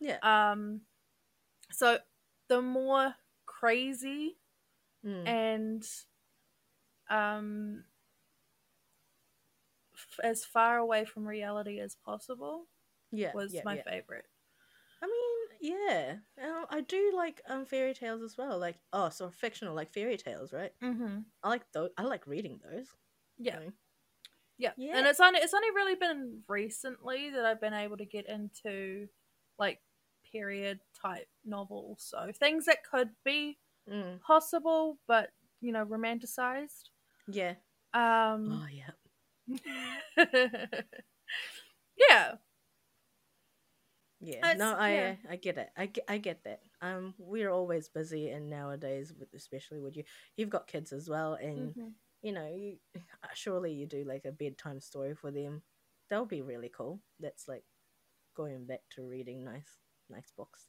Yeah. 0.00 0.18
Um, 0.22 0.80
so 1.70 1.98
the 2.48 2.60
more 2.60 3.14
crazy 3.46 4.36
Mm, 5.06 5.26
and 5.26 5.88
um, 7.08 7.84
f- 9.94 10.20
as 10.24 10.44
far 10.44 10.78
away 10.78 11.04
from 11.04 11.26
reality 11.26 11.78
as 11.80 11.96
possible 12.04 12.66
yeah. 13.12 13.30
was 13.34 13.54
yeah, 13.54 13.62
my 13.64 13.76
yeah. 13.76 13.82
favorite. 13.82 14.26
I 15.02 15.06
mean, 15.06 15.39
yeah. 15.60 16.14
Um, 16.42 16.64
I 16.70 16.80
do 16.80 17.12
like 17.14 17.40
um 17.48 17.64
fairy 17.66 17.94
tales 17.94 18.22
as 18.22 18.36
well. 18.38 18.58
Like, 18.58 18.76
oh, 18.92 19.08
so 19.10 19.30
fictional, 19.30 19.74
like 19.74 19.92
fairy 19.92 20.16
tales, 20.16 20.52
right? 20.52 20.72
Mm-hmm. 20.82 21.18
I 21.42 21.48
like 21.48 21.62
those. 21.72 21.90
I 21.96 22.02
like 22.02 22.26
reading 22.26 22.60
those. 22.64 22.86
Yeah. 23.38 23.58
so- 23.58 23.72
Yeah. 24.58 24.72
Yeah. 24.76 24.96
And 24.98 25.06
it's 25.06 25.20
only 25.20 25.40
it's 25.40 25.54
only 25.54 25.70
really 25.70 25.94
been 25.94 26.42
recently 26.48 27.30
that 27.30 27.44
I've 27.44 27.60
been 27.60 27.74
able 27.74 27.96
to 27.98 28.04
get 28.06 28.28
into 28.28 29.06
like 29.58 29.80
period 30.32 30.80
type 31.00 31.28
novels. 31.44 32.02
So 32.08 32.30
things 32.38 32.66
that 32.66 32.78
could 32.90 33.10
be 33.24 33.58
Mm, 33.90 34.20
possible 34.20 34.98
but, 35.08 35.30
you 35.60 35.72
know, 35.72 35.84
romanticized. 35.84 36.90
yeah. 37.26 37.54
Um 37.94 38.62
Oh, 38.62 38.66
yeah. 38.70 38.92
Yeah. 41.96 42.34
Yeah. 44.20 44.54
No, 44.54 44.74
I 44.74 44.92
yeah. 44.92 45.16
I 45.30 45.36
get 45.36 45.58
it. 45.58 45.70
I 45.76 45.86
get, 45.86 46.04
I 46.08 46.18
get 46.18 46.44
that. 46.44 46.60
Um, 46.82 47.14
we're 47.18 47.50
always 47.50 47.88
busy, 47.88 48.28
and 48.30 48.50
nowadays, 48.50 49.12
especially 49.34 49.80
with 49.80 49.96
you, 49.96 50.04
you've 50.36 50.50
got 50.50 50.66
kids 50.66 50.92
as 50.92 51.08
well, 51.08 51.34
and 51.34 51.74
Mhm. 51.74 51.94
you 52.22 52.32
know, 52.32 52.46
you 52.54 52.78
surely 53.34 53.72
you 53.72 53.86
do 53.86 54.04
like 54.04 54.24
a 54.26 54.32
bedtime 54.32 54.80
story 54.80 55.14
for 55.14 55.30
them. 55.30 55.62
That'll 56.08 56.26
be 56.26 56.42
really 56.42 56.68
cool. 56.68 57.00
That's 57.18 57.48
like 57.48 57.64
going 58.34 58.66
back 58.66 58.82
to 58.90 59.02
reading 59.08 59.44
nice, 59.44 59.78
nice 60.08 60.30
books. 60.36 60.68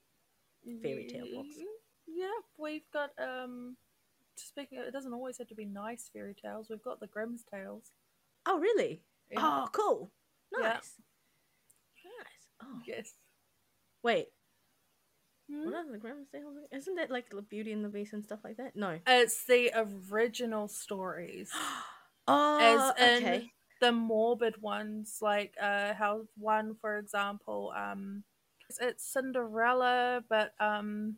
Fairy 0.82 1.06
tale 1.06 1.28
books. 1.34 1.58
Yeah, 2.08 2.40
we've 2.58 2.90
got 2.92 3.12
um 3.20 3.78
speaking 4.36 4.78
of, 4.80 4.86
it 4.86 4.92
doesn't 4.92 5.14
always 5.14 5.38
have 5.40 5.48
to 5.48 5.56
be 5.56 5.66
nice 5.66 6.10
fairy 6.14 6.34
tales. 6.36 6.70
We've 6.70 6.82
got 6.84 7.00
the 7.00 7.08
Grimm's 7.08 7.44
tales. 7.44 7.92
Oh, 8.46 8.60
really? 8.60 9.04
Yeah. 9.30 9.40
Oh, 9.66 9.70
cool. 9.72 10.12
Yeah. 10.52 10.74
Nice. 10.74 10.96
Nice. 12.06 12.48
Oh, 12.64 12.82
Yes. 12.86 13.14
Wait. 14.04 14.28
Hmm? 15.50 15.66
What 15.66 15.74
are 15.74 15.92
the 15.92 15.98
Grimm's 15.98 16.30
tales? 16.30 16.56
Isn't 16.72 17.00
it 17.00 17.12
like 17.12 17.30
the 17.30 17.42
Beauty 17.42 17.72
and 17.74 17.84
the 17.84 17.90
Beast 17.90 18.14
and 18.14 18.24
stuff 18.24 18.40
like 18.44 18.58
that? 18.58 18.76
No. 18.76 19.00
It's 19.08 19.46
the 19.46 19.72
original 20.12 20.68
stories. 20.68 21.52
oh, 22.28 22.94
As 22.98 23.18
in 23.20 23.24
okay. 23.24 23.52
the 23.82 23.92
morbid 23.92 24.62
ones, 24.62 25.18
like 25.22 25.56
uh 25.62 25.94
how 25.94 26.22
one, 26.38 26.76
for 26.80 26.98
example, 26.98 27.74
um 27.76 28.24
it's- 28.70 28.88
it's 28.88 29.04
Cinderella, 29.04 30.24
but 30.30 30.54
um 30.60 31.18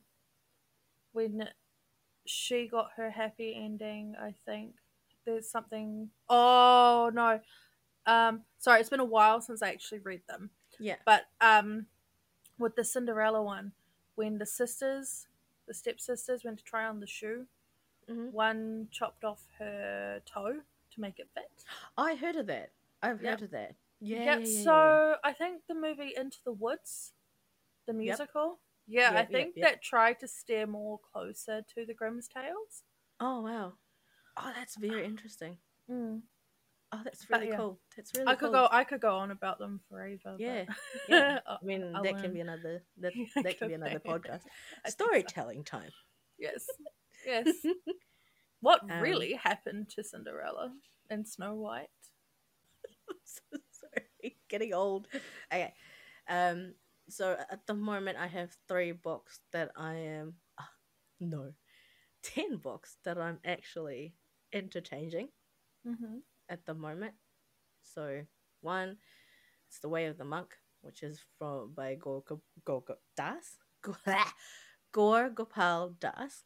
when 1.12 1.48
she 2.26 2.68
got 2.68 2.92
her 2.96 3.12
happy 3.12 3.54
ending, 3.56 4.16
I 4.20 4.34
think 4.46 4.76
there's 5.26 5.50
something 5.50 6.10
oh 6.30 7.12
no. 7.14 7.40
Um 8.06 8.42
sorry, 8.58 8.80
it's 8.80 8.90
been 8.90 9.00
a 9.00 9.06
while 9.06 9.42
since 9.42 9.62
I 9.62 9.70
actually 9.70 10.00
read 10.00 10.22
them. 10.28 10.50
Yeah. 10.80 10.96
But 11.06 11.26
um 11.42 11.86
with 12.58 12.76
the 12.76 12.84
Cinderella 12.84 13.42
one, 13.42 13.74
when 14.16 14.38
the 14.38 14.46
sisters 14.46 15.28
the 15.68 15.74
stepsisters 15.74 16.44
went 16.44 16.58
to 16.58 16.64
try 16.64 16.86
on 16.86 17.00
the 17.00 17.08
shoe, 17.08 17.46
hmm 18.08 18.30
one 18.32 18.88
chopped 18.92 19.24
off 19.24 19.48
her 19.60 20.22
toe 20.26 20.62
to 20.94 21.02
make 21.02 21.20
it 21.20 21.30
fit. 21.34 21.64
I 21.98 22.16
heard 22.16 22.36
of 22.36 22.48
that. 22.48 22.72
I've 23.02 23.20
Yep. 23.22 23.32
heard 23.32 23.42
of 23.44 23.52
that. 23.52 23.76
Yeah. 24.02 24.26
Yep, 24.26 24.26
yeah, 24.26 24.48
yeah, 24.48 24.48
yeah. 24.48 24.66
so 24.66 25.16
I 25.24 25.34
think 25.34 25.64
the 25.68 25.76
movie 25.76 26.14
Into 26.16 26.40
the 26.44 26.52
Woods, 26.52 27.14
the 27.86 27.94
musical, 27.94 28.60
yeah, 28.88 29.12
I 29.12 29.16
Yep, 29.16 29.30
yep, 29.32 29.32
think 29.32 29.56
yep. 29.56 29.72
that 29.72 29.82
tried 29.82 30.20
to 30.20 30.28
steer 30.28 30.68
more 30.68 31.00
closer 31.00 31.62
to 31.74 31.86
the 31.86 31.94
Grimm's 31.94 32.28
tales. 32.28 32.84
Oh 33.20 33.42
wow. 33.42 33.74
Oh, 34.38 34.52
that's 34.56 34.76
very 34.78 35.06
interesting. 35.06 35.58
Mm. 35.90 36.22
Oh, 36.94 37.02
that's 37.04 37.28
really 37.30 37.48
yeah. 37.50 37.58
cool. 37.58 37.80
That's 37.98 38.12
really 38.16 38.28
I 38.28 38.36
could 38.36 38.52
cool. 38.52 38.68
go, 38.68 38.68
I 38.72 38.84
could 38.84 39.02
go 39.02 39.16
on 39.18 39.32
about 39.32 39.58
them 39.60 39.80
forever. 39.90 40.36
Yeah, 40.38 40.66
yeah. 41.10 41.40
I- 41.48 41.58
mean, 41.64 41.92
I'll 41.96 42.04
that 42.04 42.20
can 42.22 42.34
be 42.34 42.40
another 42.42 42.84
that 43.00 43.14
that 43.44 43.58
can 43.58 43.68
be 43.70 43.74
another 43.74 44.00
podcast. 44.06 44.42
Think 44.44 44.86
so. 44.86 44.92
Storytelling 44.92 45.64
time. 45.64 45.92
Yes, 46.38 46.68
yes. 47.26 47.48
what 48.62 48.82
Um, 48.84 49.02
really 49.02 49.34
happened 49.34 49.90
to 49.96 50.04
Cinderella 50.04 50.72
and 51.10 51.28
Snow 51.28 51.56
White? 51.56 51.90
I'm 53.10 53.16
so 53.24 53.58
sorry. 53.72 54.38
Getting 54.50 54.74
old. 54.74 55.08
Okay. 55.52 55.74
Um. 56.30 56.76
So 57.10 57.38
at 57.52 57.66
the 57.68 57.74
moment, 57.74 58.18
I 58.18 58.28
have 58.28 58.56
three 58.68 58.92
books 58.94 59.40
that 59.52 59.72
I 59.76 59.96
am. 59.96 60.36
ah, 60.60 60.70
no, 61.20 61.54
ten 62.22 62.58
books 62.58 62.98
that 63.04 63.18
I'm 63.18 63.40
actually 63.46 64.14
interchanging 64.54 65.30
Mm-hmm. 65.88 66.20
At 66.54 66.66
the 66.68 66.76
moment. 66.76 67.16
So 67.84 68.26
one, 68.62 68.98
it's 69.68 69.80
The 69.80 69.90
Way 69.90 70.06
of 70.08 70.18
the 70.18 70.26
Monk, 70.26 70.56
which 70.82 71.04
is 71.04 71.20
from 71.38 71.74
by 71.74 71.96
Gaur 71.96 72.22
Go- 72.28 72.42
Go- 72.66 72.82
Go- 72.82 72.98
Das 73.18 73.58
Gaur 74.94 75.30
Gopal 75.30 75.96
Das, 76.00 76.44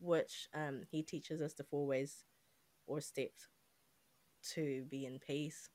which 0.00 0.48
um 0.54 0.82
he 0.90 1.02
teaches 1.02 1.40
us 1.42 1.54
the 1.54 1.64
four 1.64 1.86
ways 1.86 2.24
or 2.86 3.00
steps 3.00 3.48
to 4.54 4.84
be 4.90 5.06
in 5.06 5.18
peace, 5.18 5.70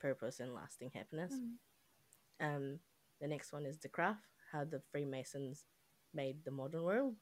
purpose, 0.00 0.40
and 0.40 0.54
lasting 0.54 0.90
happiness. 0.94 1.32
Um, 2.40 2.80
the 3.20 3.28
next 3.28 3.52
one 3.52 3.66
is 3.66 3.78
The 3.78 3.88
Craft, 3.88 4.22
how 4.52 4.64
the 4.64 4.80
Freemasons 4.92 5.66
made 6.14 6.44
the 6.44 6.50
modern 6.50 6.82
world. 6.84 7.16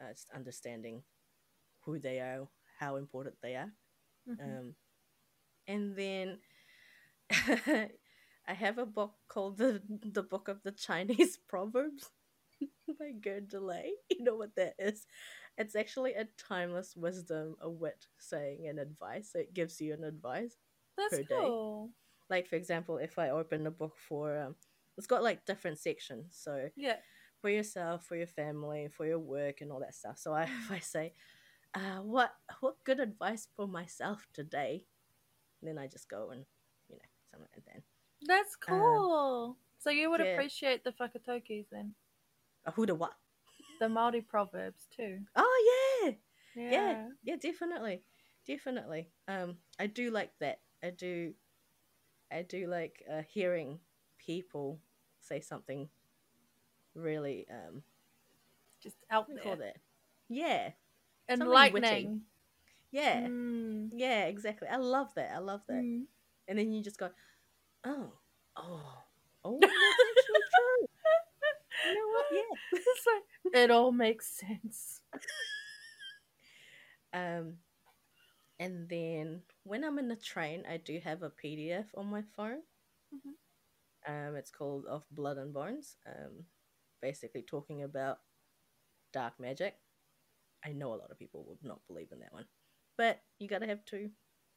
Uh, 0.00 0.08
it's 0.10 0.26
understanding 0.34 1.02
who 1.82 1.98
they 1.98 2.20
are, 2.20 2.48
how 2.80 2.96
important 2.96 3.36
they 3.42 3.56
are. 3.56 3.72
Mm-hmm. 4.28 4.56
Um, 4.58 4.74
and 5.66 5.96
then 5.96 6.38
I 8.48 8.54
have 8.54 8.78
a 8.78 8.86
book 8.86 9.14
called 9.28 9.58
the 9.58 9.82
the 9.88 10.22
Book 10.22 10.48
of 10.48 10.62
the 10.62 10.72
Chinese 10.72 11.36
Proverbs 11.48 12.10
by 12.98 13.12
Delay. 13.46 13.92
You 14.10 14.24
know 14.24 14.36
what 14.36 14.54
that 14.56 14.74
is? 14.78 15.06
It's 15.58 15.76
actually 15.76 16.14
a 16.14 16.26
timeless 16.38 16.96
wisdom, 16.96 17.56
a 17.60 17.70
wit, 17.70 18.06
saying, 18.18 18.66
and 18.68 18.78
advice. 18.78 19.30
So 19.32 19.40
it 19.40 19.54
gives 19.54 19.80
you 19.80 19.94
an 19.94 20.04
advice. 20.04 20.56
That's 20.96 21.18
per 21.18 21.22
day. 21.22 21.54
cool. 21.54 21.90
Like 22.30 22.46
for 22.48 22.56
example, 22.56 22.98
if 22.98 23.18
I 23.18 23.30
open 23.30 23.66
a 23.66 23.70
book 23.70 23.96
for, 24.08 24.38
um, 24.38 24.56
it's 24.96 25.06
got 25.06 25.22
like 25.22 25.44
different 25.46 25.78
sections. 25.78 26.36
So 26.38 26.68
Yeah. 26.76 26.96
for 27.40 27.50
yourself, 27.50 28.04
for 28.04 28.16
your 28.16 28.26
family, 28.26 28.88
for 28.88 29.06
your 29.06 29.18
work, 29.18 29.60
and 29.60 29.70
all 29.72 29.80
that 29.80 29.94
stuff. 29.94 30.18
So 30.18 30.32
I, 30.32 30.44
if 30.44 30.70
I 30.70 30.78
say, 30.80 31.12
uh, 31.78 32.02
"What 32.02 32.34
what 32.60 32.82
good 32.84 32.98
advice 33.00 33.48
for 33.56 33.68
myself 33.68 34.26
today?" 34.32 34.84
then 35.62 35.78
I 35.78 35.86
just 35.86 36.08
go 36.08 36.30
and 36.30 36.44
you 36.88 36.96
know 36.96 37.08
something 37.30 37.48
like 37.54 37.64
that. 37.66 37.82
That's 38.26 38.56
cool. 38.56 39.56
so 39.78 39.90
you 39.90 40.10
would 40.10 40.20
yeah. 40.20 40.32
appreciate 40.34 40.84
the 40.84 40.92
whakataukīs 40.92 41.66
then? 41.70 41.94
Uh, 42.66 42.72
who 42.72 42.86
the 42.86 42.94
what? 42.94 43.12
The 43.80 43.86
Māori 43.86 44.26
proverbs 44.26 44.86
too. 44.94 45.18
Oh 45.36 46.02
yeah, 46.04 46.12
Yeah. 46.54 46.70
yeah, 46.70 46.94
yeah, 47.24 47.36
definitely, 47.36 48.02
definitely. 48.46 49.08
Um, 49.28 49.56
I 49.78 49.86
do 49.86 50.10
like 50.10 50.32
that. 50.40 50.60
I 50.82 50.90
do, 50.90 51.34
I 52.32 52.42
do 52.42 52.66
like 52.66 53.02
uh, 53.10 53.22
hearing 53.28 53.78
people 54.18 54.80
say 55.20 55.40
something 55.40 55.88
really 56.94 57.46
um, 57.50 57.82
Just 58.82 58.96
out 59.10 59.28
there. 59.28 59.42
call 59.42 59.56
that? 59.56 59.76
Yeah, 60.28 60.70
Enlightening. 61.28 62.22
yeah, 62.90 63.20
Mm. 63.28 63.90
yeah, 63.94 64.24
exactly. 64.26 64.68
I 64.68 64.76
love 64.76 65.14
that. 65.14 65.32
I 65.34 65.38
love 65.38 65.62
that. 65.68 65.82
Mm. 65.82 66.04
and 66.48 66.58
then 66.58 66.72
you 66.72 66.82
just 66.82 66.98
go, 66.98 67.10
oh, 67.84 68.12
oh, 68.56 69.02
oh, 69.44 69.58
that's 69.60 69.72
actually 69.72 70.44
true. 70.54 70.88
You 71.86 71.94
know 71.94 72.08
what? 72.12 72.26
Yeah. 72.32 72.78
Like, 73.06 73.54
it 73.64 73.70
all 73.70 73.92
makes 73.92 74.26
sense. 74.28 75.00
Um, 77.12 77.58
and 78.58 78.88
then 78.88 79.42
when 79.64 79.84
I'm 79.84 79.98
in 79.98 80.08
the 80.08 80.16
train, 80.16 80.64
I 80.68 80.76
do 80.78 81.00
have 81.04 81.22
a 81.22 81.30
PDF 81.30 81.86
on 81.96 82.06
my 82.06 82.22
phone. 82.36 82.62
Mhm. 83.14 83.34
Um, 84.06 84.36
it's 84.36 84.50
called 84.50 84.86
Of 84.86 85.04
Blood 85.10 85.38
and 85.38 85.52
Bones. 85.52 85.96
Um, 86.06 86.46
basically 87.00 87.42
talking 87.42 87.82
about 87.82 88.20
dark 89.12 89.38
magic. 89.40 89.76
I 90.64 90.72
know 90.72 90.88
a 90.88 90.96
lot 90.96 91.10
of 91.10 91.18
people 91.18 91.44
would 91.48 91.62
not 91.62 91.80
believe 91.86 92.12
in 92.12 92.20
that 92.20 92.32
one, 92.32 92.46
but 92.96 93.20
you 93.38 93.48
gotta 93.48 93.66
have 93.66 93.84
to 93.86 94.10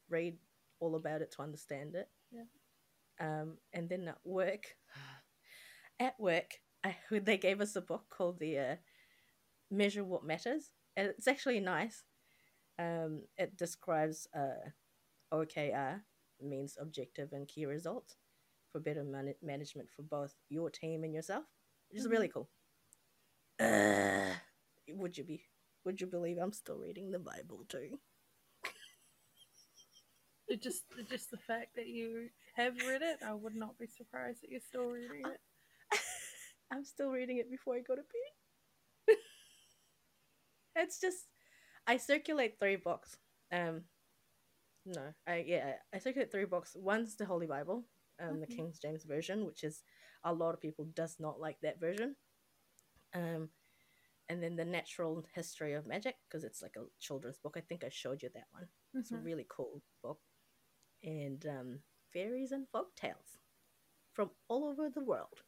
read 0.08 0.36
all 0.80 0.96
about 0.96 1.22
it 1.22 1.32
to 1.32 1.42
understand 1.42 1.94
it. 1.94 2.08
Yeah. 2.30 2.44
Um, 3.20 3.58
and 3.72 3.88
then 3.88 4.08
at 4.08 4.18
work, 4.24 4.64
at 6.00 6.18
work, 6.18 6.58
I, 6.84 6.96
they 7.10 7.38
gave 7.38 7.60
us 7.60 7.76
a 7.76 7.80
book 7.80 8.04
called 8.10 8.40
the 8.40 8.58
uh, 8.58 8.76
Measure 9.70 10.04
What 10.04 10.24
Matters, 10.24 10.70
and 10.96 11.08
it's 11.08 11.28
actually 11.28 11.60
nice. 11.60 12.04
Um, 12.78 13.22
it 13.36 13.56
describes 13.56 14.26
uh, 14.34 14.70
OKR 15.32 16.00
means 16.40 16.76
objective 16.80 17.32
and 17.32 17.46
key 17.46 17.66
results 17.66 18.16
for 18.70 18.80
better 18.80 19.04
man- 19.04 19.34
management 19.42 19.88
for 19.94 20.02
both 20.02 20.34
your 20.48 20.70
team 20.70 21.04
and 21.04 21.14
yourself, 21.14 21.44
which 21.90 22.00
is 22.00 22.08
really 22.08 22.28
cool. 22.28 22.48
Uh, 23.60 24.32
would 24.88 25.16
you 25.16 25.24
be? 25.24 25.44
Would 25.84 26.00
you 26.00 26.06
believe 26.06 26.38
I'm 26.38 26.52
still 26.52 26.78
reading 26.78 27.10
the 27.10 27.18
Bible 27.18 27.64
too? 27.68 28.00
It 30.48 30.62
just 30.62 30.84
just 31.08 31.30
the 31.30 31.36
fact 31.38 31.74
that 31.76 31.86
you 31.88 32.28
have 32.54 32.74
read 32.86 33.02
it, 33.02 33.18
I 33.26 33.32
would 33.34 33.54
not 33.54 33.78
be 33.78 33.86
surprised 33.86 34.42
that 34.42 34.50
you're 34.50 34.60
still 34.60 34.86
reading 34.90 35.22
it. 35.26 35.40
I'm 36.70 36.84
still 36.84 37.10
reading 37.10 37.38
it 37.38 37.50
before 37.50 37.74
I 37.76 37.80
go 37.80 37.94
to 37.96 38.02
bed. 38.02 39.16
it's 40.76 41.00
just 41.00 41.26
I 41.86 41.96
circulate 41.96 42.58
three 42.58 42.76
books. 42.76 43.16
Um 43.52 43.82
no, 44.84 45.14
I 45.26 45.44
yeah, 45.46 45.74
I 45.94 45.98
circulate 45.98 46.32
three 46.32 46.44
books. 46.44 46.74
One's 46.76 47.16
the 47.16 47.24
Holy 47.24 47.46
Bible, 47.46 47.84
um, 48.20 48.40
the 48.40 48.46
Mhm. 48.46 48.56
King 48.56 48.74
James 48.82 49.04
version, 49.04 49.44
which 49.46 49.62
is 49.64 49.82
a 50.24 50.32
lot 50.32 50.54
of 50.54 50.60
people 50.60 50.86
does 50.86 51.16
not 51.20 51.40
like 51.40 51.60
that 51.60 51.78
version. 51.80 52.16
Um, 53.14 53.50
and 54.28 54.42
then 54.42 54.56
the 54.56 54.64
Natural 54.64 55.24
History 55.34 55.74
of 55.74 55.86
Magic 55.86 56.16
because 56.28 56.44
it's 56.44 56.62
like 56.62 56.76
a 56.76 56.84
children's 57.00 57.38
book. 57.38 57.54
I 57.56 57.60
think 57.60 57.84
I 57.84 57.88
showed 57.90 58.22
you 58.22 58.30
that 58.34 58.48
one. 58.52 58.68
It's 58.94 59.12
a 59.12 59.16
Mhm. 59.16 59.24
really 59.24 59.46
cool 59.48 59.82
book, 60.02 60.20
and 61.02 61.44
um, 61.46 61.82
fairies 62.12 62.52
and 62.52 62.68
folk 62.70 62.94
tales 62.96 63.38
from 64.14 64.30
all 64.48 64.64
over 64.64 64.90
the 64.90 65.04
world. 65.04 65.42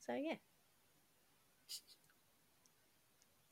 So 0.00 0.14
yeah. 0.14 0.36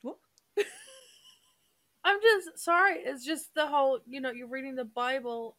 Whoop. 0.01 0.19
I'm 2.03 2.19
just 2.21 2.59
sorry. 2.59 2.99
It's 2.99 3.25
just 3.25 3.53
the 3.55 3.67
whole, 3.67 3.99
you 4.07 4.21
know, 4.21 4.31
you're 4.31 4.47
reading 4.47 4.75
the 4.75 4.85
Bible, 4.85 5.57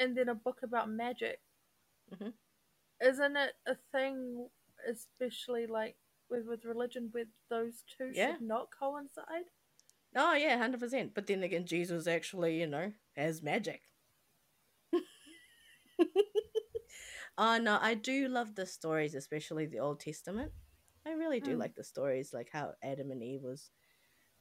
and 0.00 0.16
then 0.16 0.28
a 0.28 0.34
book 0.34 0.60
about 0.64 0.90
magic. 0.90 1.40
Mhm. 2.10 2.32
Isn't 3.00 3.36
it 3.36 3.54
a 3.66 3.74
thing, 3.92 4.48
especially 4.88 5.66
like 5.66 5.96
with 6.30 6.46
with 6.46 6.64
religion, 6.64 7.08
where 7.12 7.26
those 7.48 7.84
two 7.96 8.10
Yeah. 8.14 8.32
should 8.32 8.42
not 8.42 8.68
coincide? 8.70 9.50
Oh 10.16 10.34
yeah, 10.34 10.56
hundred 10.58 10.80
percent. 10.80 11.14
But 11.14 11.26
then 11.26 11.42
again, 11.42 11.66
Jesus 11.66 12.06
actually, 12.06 12.60
you 12.60 12.66
know, 12.66 12.92
has 13.16 13.42
magic. 13.42 13.82
oh 17.38 17.58
no, 17.62 17.78
I 17.80 17.94
do 17.94 18.28
love 18.28 18.54
the 18.54 18.66
stories, 18.66 19.14
especially 19.14 19.66
the 19.66 19.80
Old 19.80 20.00
Testament. 20.00 20.52
I 21.06 21.12
really 21.12 21.40
do 21.40 21.56
Mm. 21.56 21.58
like 21.58 21.74
the 21.74 21.84
stories, 21.84 22.32
like 22.32 22.50
how 22.52 22.74
Adam 22.82 23.10
and 23.10 23.22
Eve 23.22 23.42
was, 23.42 23.70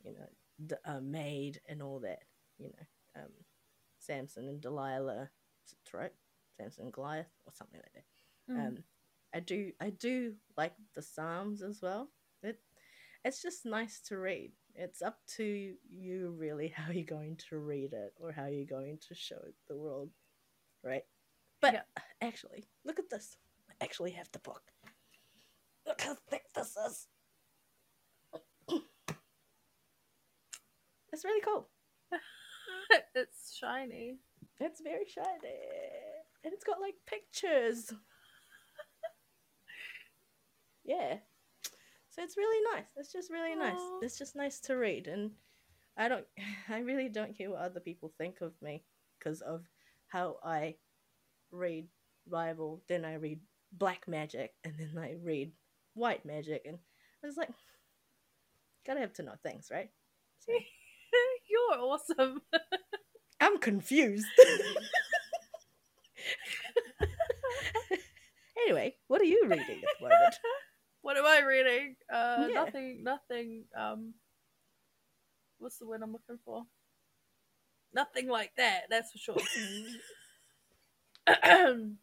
you 0.03 0.13
know, 0.13 0.27
d- 0.65 0.75
uh, 0.85 0.99
made 0.99 1.61
and 1.69 1.81
all 1.81 1.99
that. 2.01 2.23
You 2.57 2.69
know, 2.69 3.21
um, 3.23 3.31
Samson 3.99 4.47
and 4.49 4.61
Delilah, 4.61 5.29
right? 5.93 6.11
Samson 6.57 6.85
and 6.85 6.93
Goliath, 6.93 7.31
or 7.45 7.53
something 7.53 7.79
like 7.79 7.93
that. 7.93 8.53
Mm. 8.53 8.67
Um, 8.67 8.77
I 9.33 9.39
do 9.39 9.71
I 9.79 9.91
do 9.91 10.33
like 10.57 10.73
the 10.95 11.01
Psalms 11.01 11.61
as 11.61 11.81
well. 11.81 12.09
It 12.43 12.59
it's 13.23 13.41
just 13.41 13.65
nice 13.65 13.99
to 14.07 14.17
read. 14.17 14.51
It's 14.75 15.01
up 15.01 15.19
to 15.37 15.73
you 15.89 16.35
really 16.37 16.67
how 16.75 16.91
you're 16.91 17.03
going 17.03 17.37
to 17.49 17.57
read 17.57 17.93
it 17.93 18.13
or 18.19 18.31
how 18.31 18.45
you're 18.45 18.65
going 18.65 18.99
to 19.07 19.15
show 19.15 19.37
it 19.47 19.55
the 19.67 19.77
world, 19.77 20.09
right? 20.83 21.03
But 21.61 21.73
Yeah. 21.73 21.81
actually, 22.21 22.67
look 22.85 22.99
at 22.99 23.09
this. 23.09 23.37
I 23.69 23.83
actually 23.83 24.11
have 24.11 24.29
the 24.31 24.39
book. 24.39 24.61
Look 25.85 26.01
how 26.01 26.15
thick 26.29 26.43
this 26.55 26.75
is. 26.87 27.07
it's 31.11 31.25
really 31.25 31.41
cool. 31.41 31.69
it's 33.15 33.55
shiny. 33.55 34.17
It's 34.59 34.81
very 34.81 35.05
shiny. 35.07 35.59
And 36.43 36.53
it's 36.53 36.63
got 36.63 36.81
like 36.81 36.95
pictures. 37.07 37.91
Yeah. 40.89 41.17
So 42.09 42.23
it's 42.23 42.35
really 42.35 42.65
nice. 42.73 42.87
It's 42.97 43.13
just 43.13 43.29
really 43.29 43.55
nice. 43.55 43.79
It's 44.01 44.17
just 44.17 44.35
nice 44.35 44.59
to 44.61 44.75
read. 44.75 45.07
And 45.07 45.31
I 45.95 46.09
don't, 46.09 46.25
I 46.69 46.79
really 46.79 47.07
don't 47.09 47.37
care 47.37 47.51
what 47.51 47.59
other 47.59 47.79
people 47.79 48.11
think 48.17 48.41
of 48.41 48.53
me 48.61 48.83
because 49.17 49.41
of 49.41 49.61
how 50.07 50.37
I 50.43 50.75
read 51.51 51.87
Bible, 52.27 52.81
then 52.87 53.05
I 53.05 53.15
read 53.15 53.39
black 53.71 54.07
magic, 54.07 54.53
and 54.63 54.73
then 54.77 54.97
I 54.97 55.15
read 55.21 55.51
white 55.93 56.25
magic. 56.25 56.63
And 56.65 56.79
it's 57.23 57.37
like, 57.37 57.51
gotta 58.87 59.01
have 59.01 59.13
to 59.13 59.23
know 59.23 59.35
things, 59.43 59.69
right? 59.71 59.89
So, 60.39 60.51
You're 61.49 61.79
awesome. 61.79 62.41
I'm 63.39 63.59
confused. 63.59 64.25
anyway, 68.65 68.95
what 69.07 69.21
are 69.21 69.25
you 69.25 69.43
reading 69.43 69.59
at 69.59 69.99
the 69.99 70.03
moment? 70.03 70.35
What 71.01 71.17
am 71.17 71.25
I 71.25 71.41
reading? 71.45 71.95
Uh, 72.11 72.47
Yeah. 72.49 72.63
nothing. 72.65 73.03
Nothing. 73.03 73.63
Um, 73.77 74.13
what's 75.59 75.77
the 75.77 75.87
word 75.87 76.01
I'm 76.03 76.11
looking 76.13 76.39
for? 76.43 76.65
Nothing 77.93 78.29
like 78.29 78.51
that. 78.57 78.83
That's 78.89 79.11
for 79.11 79.17
sure. 79.17 79.37
um, 81.27 81.97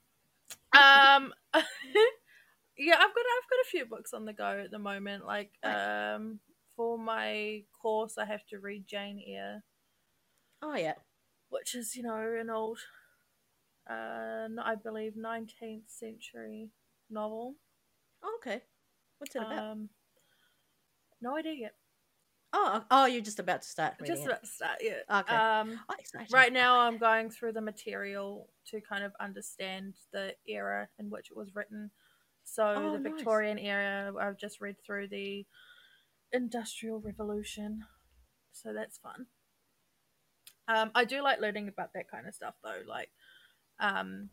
yeah, 0.75 2.95
I've 2.95 3.15
got 3.15 3.25
I've 3.25 3.51
got 3.51 3.63
a 3.63 3.71
few 3.71 3.87
books 3.87 4.13
on 4.13 4.25
the 4.25 4.33
go 4.33 4.61
at 4.65 4.71
the 4.71 4.79
moment. 4.79 5.27
Like, 5.27 5.53
um, 5.63 6.41
for 6.77 6.99
my 6.99 7.63
course, 7.81 8.19
I 8.19 8.25
have 8.25 8.47
to 8.49 8.59
read 8.59 8.87
Jane 8.87 9.23
Eyre, 9.27 9.63
Oh 10.63 10.77
yeah. 10.77 10.95
which 11.51 11.75
is 11.75 11.97
you 11.97 12.03
know 12.03 12.37
an 12.41 12.51
old, 12.51 12.79
uh, 13.89 14.49
I 14.63 14.75
believe 14.75 15.17
nineteenth 15.17 15.89
century 15.89 16.71
novel. 17.11 17.55
Oh, 18.23 18.39
okay. 18.41 18.63
What's 19.18 19.35
it 19.35 19.42
about? 19.42 19.59
Um, 19.72 19.88
no 21.20 21.37
idea 21.37 21.55
yet. 21.55 21.74
oh, 22.52 22.85
oh, 22.90 23.07
you're 23.07 23.22
just 23.22 23.38
about 23.38 23.62
to 23.62 23.68
start 23.68 23.94
Just 24.05 24.22
it. 24.22 24.26
about 24.26 24.40
to 24.42 24.46
start. 24.48 24.79
Yeah. 24.81 25.20
Okay. 25.20 25.35
Um, 25.35 25.81
Oh, 25.90 25.94
right 26.31 26.52
now 26.52 26.81
I'm 26.81 26.98
going 26.98 27.31
through 27.31 27.52
the 27.52 27.61
material 27.61 28.48
to 28.70 28.81
kind 28.81 29.05
of 29.05 29.12
understand 29.20 29.94
the 30.12 30.35
era 30.46 30.88
in 30.98 31.11
which 31.11 31.31
it 31.31 31.37
was 31.37 31.55
written. 31.55 31.90
So 32.44 32.64
Oh, 32.64 32.92
the 32.92 32.98
nice. 32.98 33.12
Victorian 33.14 33.59
era, 33.59 34.12
I've 34.20 34.38
just 34.38 34.61
read 34.61 34.76
through 34.85 35.09
the 35.09 35.44
Industrial 36.33 37.00
Revolution, 37.00 37.85
so 38.52 38.72
that's 38.72 38.98
fun. 38.98 39.26
Um, 40.68 40.90
I 40.94 41.05
do 41.05 41.22
like 41.22 41.40
learning 41.40 41.68
about 41.68 41.92
that 41.94 42.11
kind 42.11 42.26
of 42.26 42.35
stuff 42.35 42.55
though. 42.62 42.83
Like, 42.88 43.11
um, 43.81 44.31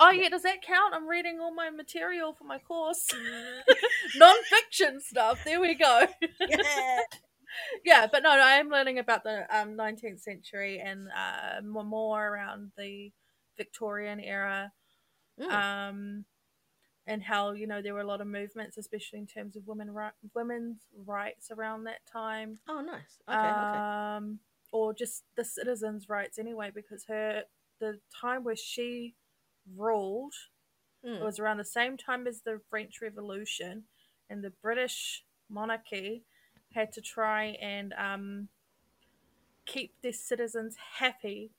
oh 0.00 0.10
yeah, 0.10 0.28
does 0.28 0.42
that 0.42 0.62
count? 0.62 0.94
I'm 0.94 1.06
reading 1.08 1.38
all 1.40 1.54
my 1.54 1.70
material 1.70 2.32
for 2.32 2.44
my 2.44 2.58
course, 2.58 3.06
non-fiction 4.16 5.00
stuff. 5.00 5.44
There 5.44 5.60
we 5.60 5.74
go. 5.74 6.06
Yeah. 6.48 6.98
yeah, 7.84 8.06
but 8.10 8.22
no, 8.22 8.34
no, 8.36 8.42
I 8.42 8.52
am 8.54 8.68
learning 8.68 8.98
about 8.98 9.22
the 9.24 9.44
um, 9.56 9.76
19th 9.76 10.20
century 10.20 10.80
and 10.84 11.08
uh, 11.08 11.60
more, 11.62 12.26
around 12.28 12.72
the 12.76 13.12
Victorian 13.56 14.20
era, 14.20 14.72
Mm. 15.40 15.50
um, 15.52 16.24
and 17.06 17.22
how 17.22 17.52
you 17.52 17.66
know 17.66 17.80
there 17.80 17.94
were 17.94 18.00
a 18.00 18.06
lot 18.06 18.20
of 18.20 18.26
movements, 18.26 18.76
especially 18.76 19.18
in 19.20 19.26
terms 19.26 19.56
of 19.56 19.66
women 19.66 19.90
right, 19.90 20.12
women's 20.34 20.80
rights 21.06 21.50
around 21.50 21.84
that 21.84 22.00
time, 22.12 22.58
oh, 22.68 22.82
nice. 22.82 23.18
Okay. 23.26 23.38
okay. 23.38 23.78
um, 23.78 24.38
or 24.70 24.92
just 24.92 25.24
the 25.36 25.44
citizens' 25.44 26.08
rights 26.10 26.38
anyway, 26.38 26.70
because 26.74 27.04
her 27.08 27.44
the 27.80 27.98
time 28.20 28.44
where 28.44 28.56
she 28.56 29.14
ruled 29.76 30.34
Mm. 31.04 31.16
it 31.22 31.24
was 31.24 31.38
around 31.38 31.56
the 31.56 31.64
same 31.64 31.96
time 31.96 32.26
as 32.26 32.42
the 32.42 32.60
French 32.68 33.00
Revolution, 33.00 33.84
and 34.28 34.44
the 34.44 34.50
British 34.50 35.24
monarchy 35.48 36.24
had 36.74 36.92
to 36.92 37.00
try 37.00 37.56
and 37.60 37.94
um, 37.94 38.48
keep 39.64 39.94
their 40.02 40.12
citizens 40.12 40.76
happy 40.98 41.52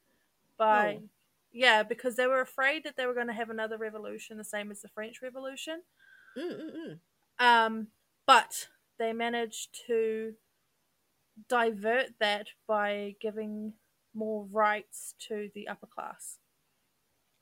by, 0.57 0.99
Oh. 1.01 1.09
yeah, 1.51 1.81
because 1.81 2.15
they 2.17 2.27
were 2.27 2.39
afraid 2.41 2.83
that 2.83 2.97
they 2.97 3.07
were 3.07 3.15
going 3.15 3.27
to 3.27 3.33
have 3.33 3.49
another 3.49 3.77
revolution 3.77 4.37
the 4.37 4.43
same 4.43 4.69
as 4.69 4.81
the 4.83 4.89
French 4.89 5.21
Revolution. 5.23 5.81
Mm, 6.37 6.61
mm, 6.61 6.99
mm. 7.39 7.43
Um, 7.43 7.87
but 8.27 8.69
they 8.99 9.11
managed 9.11 9.85
to 9.87 10.35
divert 11.49 12.19
that 12.19 12.47
by 12.67 13.15
giving 13.19 13.73
more 14.13 14.45
rights 14.51 15.15
to 15.27 15.49
the 15.55 15.67
upper 15.67 15.87
class. 15.87 16.37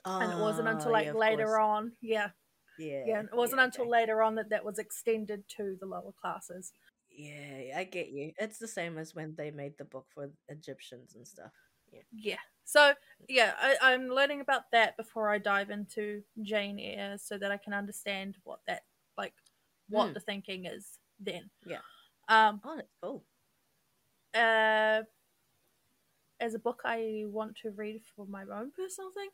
And 0.05 0.31
it 0.31 0.37
wasn't 0.39 0.67
until 0.67 0.89
Oh, 0.89 0.91
like 0.93 1.05
yeah, 1.05 1.13
later 1.13 1.45
course. 1.45 1.59
on, 1.59 1.91
yeah, 2.01 2.29
Yeah. 2.77 3.03
yeah, 3.05 3.19
it 3.21 3.33
wasn't 3.35 3.59
yeah, 3.59 3.65
until 3.65 3.83
okay. 3.83 3.91
later 3.91 4.21
on 4.21 4.35
that 4.35 4.49
that 4.49 4.63
was 4.65 4.79
extended 4.79 5.43
to 5.57 5.77
the 5.79 5.85
lower 5.85 6.13
classes. 6.21 6.71
Yeah, 7.11 7.77
I 7.77 7.83
get 7.83 8.09
you. 8.09 8.31
It's 8.37 8.59
the 8.59 8.67
same 8.67 8.97
as 8.97 9.13
when 9.13 9.35
they 9.35 9.51
made 9.51 9.77
the 9.77 9.83
book 9.85 10.07
for 10.13 10.29
Egyptians 10.47 11.15
and 11.15 11.27
stuff. 11.27 11.51
Yeah. 12.11 12.37
So 12.65 12.93
yeah, 13.27 13.53
I, 13.59 13.77
I'm 13.81 14.09
learning 14.09 14.41
about 14.41 14.71
that 14.71 14.95
before 14.95 15.29
I 15.29 15.37
dive 15.39 15.69
into 15.71 16.21
Jane 16.43 16.79
Eyre, 16.79 17.17
so 17.17 17.37
that 17.37 17.51
I 17.51 17.57
can 17.57 17.73
understand 17.73 18.37
what 18.43 18.59
that 18.67 18.83
like, 19.17 19.33
what 19.89 20.09
Mm. 20.09 20.13
the 20.13 20.19
thinking 20.19 20.65
is 20.65 20.99
then. 21.19 21.49
Yeah. 21.65 21.79
Um. 22.27 22.61
Oh, 22.63 22.75
that's 22.75 22.93
cool. 23.01 23.25
Uh. 24.33 25.01
As 26.39 26.53
a 26.53 26.59
book, 26.59 26.81
I 26.85 27.23
want 27.25 27.57
to 27.63 27.71
read 27.71 28.01
for 28.15 28.25
my 28.25 28.43
own 28.43 28.71
personal 28.71 29.11
thing. 29.11 29.29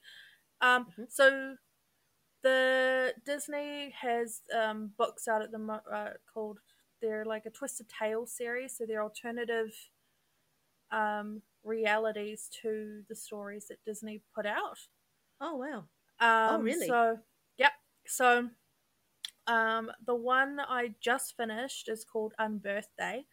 Um. 0.62 0.88
Mhm. 0.88 1.06
So, 1.08 1.58
the 2.44 3.16
Disney 3.26 3.92
has 3.92 4.42
um 4.56 4.94
books 4.98 5.28
out 5.28 5.42
at 5.44 5.52
the 5.52 5.60
mo- 5.60 5.82
uh, 5.92 6.14
called 6.34 6.60
they're 7.02 7.26
like 7.26 7.46
a 7.46 7.52
Twisted 7.52 7.90
Tale 7.90 8.26
series, 8.28 8.78
so 8.78 8.86
they're 8.86 9.04
alternative 9.04 9.74
um 10.92 11.42
realities 11.64 12.50
to 12.62 13.04
the 13.10 13.16
stories 13.16 13.68
that 13.68 13.84
Disney 13.86 14.22
put 14.36 14.46
out. 14.46 14.78
Oh 15.40 15.56
wow. 15.56 15.88
Um, 16.20 16.62
really? 16.62 16.72
So, 16.72 17.20
yep. 17.58 17.74
So, 18.08 18.50
um, 19.48 19.92
the 20.06 20.16
one 20.16 20.60
I 20.60 20.96
just 21.02 21.38
finished 21.38 21.90
is 21.90 22.06
called 22.06 22.34
Unbirthday. 22.40 23.26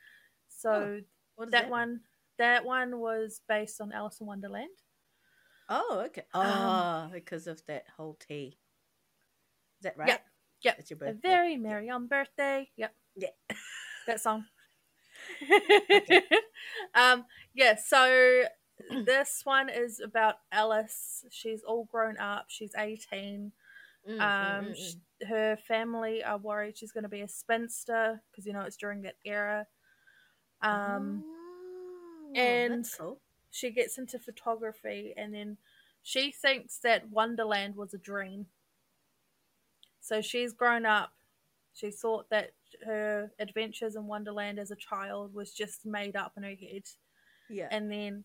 So 0.49 1.03
What 1.35 1.49
is 1.49 1.57
that, 1.57 1.69
one, 1.69 2.03
that 2.39 2.65
one 2.65 3.01
was 3.01 3.43
based 3.49 3.81
on 3.81 3.93
Alice 3.93 4.21
in 4.21 4.27
Wonderland. 4.27 4.82
Oh, 5.69 6.03
okay. 6.07 6.25
Um, 6.35 6.47
Oh, 6.47 7.11
because 7.13 7.47
of 7.47 7.63
that 7.67 7.85
whole 7.97 8.15
tea. 8.29 8.59
Is 9.79 9.85
that 9.85 9.97
right? 9.97 10.09
Yeah. 10.09 10.19
yep. 10.63 10.77
It's 10.79 10.91
your 10.91 10.99
birthday. 10.99 11.19
A 11.19 11.21
very 11.21 11.57
merry 11.57 11.89
unbirthday. 11.89 12.69
Yep, 12.77 12.95
Yeah. 13.17 13.29
that 14.07 14.21
song. 14.21 14.45
um, 16.95 17.25
yeah. 17.55 17.77
So 17.77 18.45
this 19.05 19.41
one 19.45 19.69
is 19.69 20.01
about 20.01 20.37
Alice. 20.51 21.25
She's 21.31 21.63
all 21.63 21.85
grown 21.85 22.19
up. 22.19 22.47
She's 22.49 22.73
eighteen. 22.77 23.53
Mm, 24.09 24.17
mm, 24.19 24.21
Um, 24.59 24.65
mm, 24.67 24.75
sh 24.77 24.95
mm. 25.23 25.29
her 25.29 25.57
family 25.69 26.25
are 26.25 26.39
worried 26.39 26.77
she's 26.77 26.91
going 26.91 27.05
to 27.05 27.09
be 27.09 27.21
a 27.21 27.29
spinster 27.29 28.21
because 28.31 28.45
you 28.47 28.53
know 28.53 28.63
it's 28.63 28.77
during 28.77 29.03
that 29.03 29.15
era. 29.25 29.67
Um, 30.61 31.23
Oh, 31.25 32.33
and- 32.35 32.89
cool. 32.99 33.21
She 33.53 33.71
gets 33.71 33.99
into 33.99 34.19
photography, 34.19 35.15
and 35.17 35.33
then 35.33 35.59
she 36.03 36.33
thinks 36.33 36.79
that 36.79 37.11
Wonderland 37.11 37.77
was 37.77 37.95
a 37.95 37.99
dream. 37.99 38.47
So 40.01 40.21
she's 40.21 40.53
grown 40.53 40.85
up. 40.85 41.13
She 41.75 41.91
thought 41.91 42.29
that 42.31 42.51
her 42.85 43.31
adventures 43.39 43.95
in 43.95 44.07
Wonderland 44.07 44.59
as 44.59 44.71
a 44.73 44.77
child 44.77 45.33
was 45.35 45.53
just 45.53 45.87
made 45.87 46.17
up 46.17 46.33
in 46.37 46.43
her 46.43 46.49
head, 46.61 46.83
Yeah. 47.49 47.69
and 47.71 47.91
then 47.93 48.25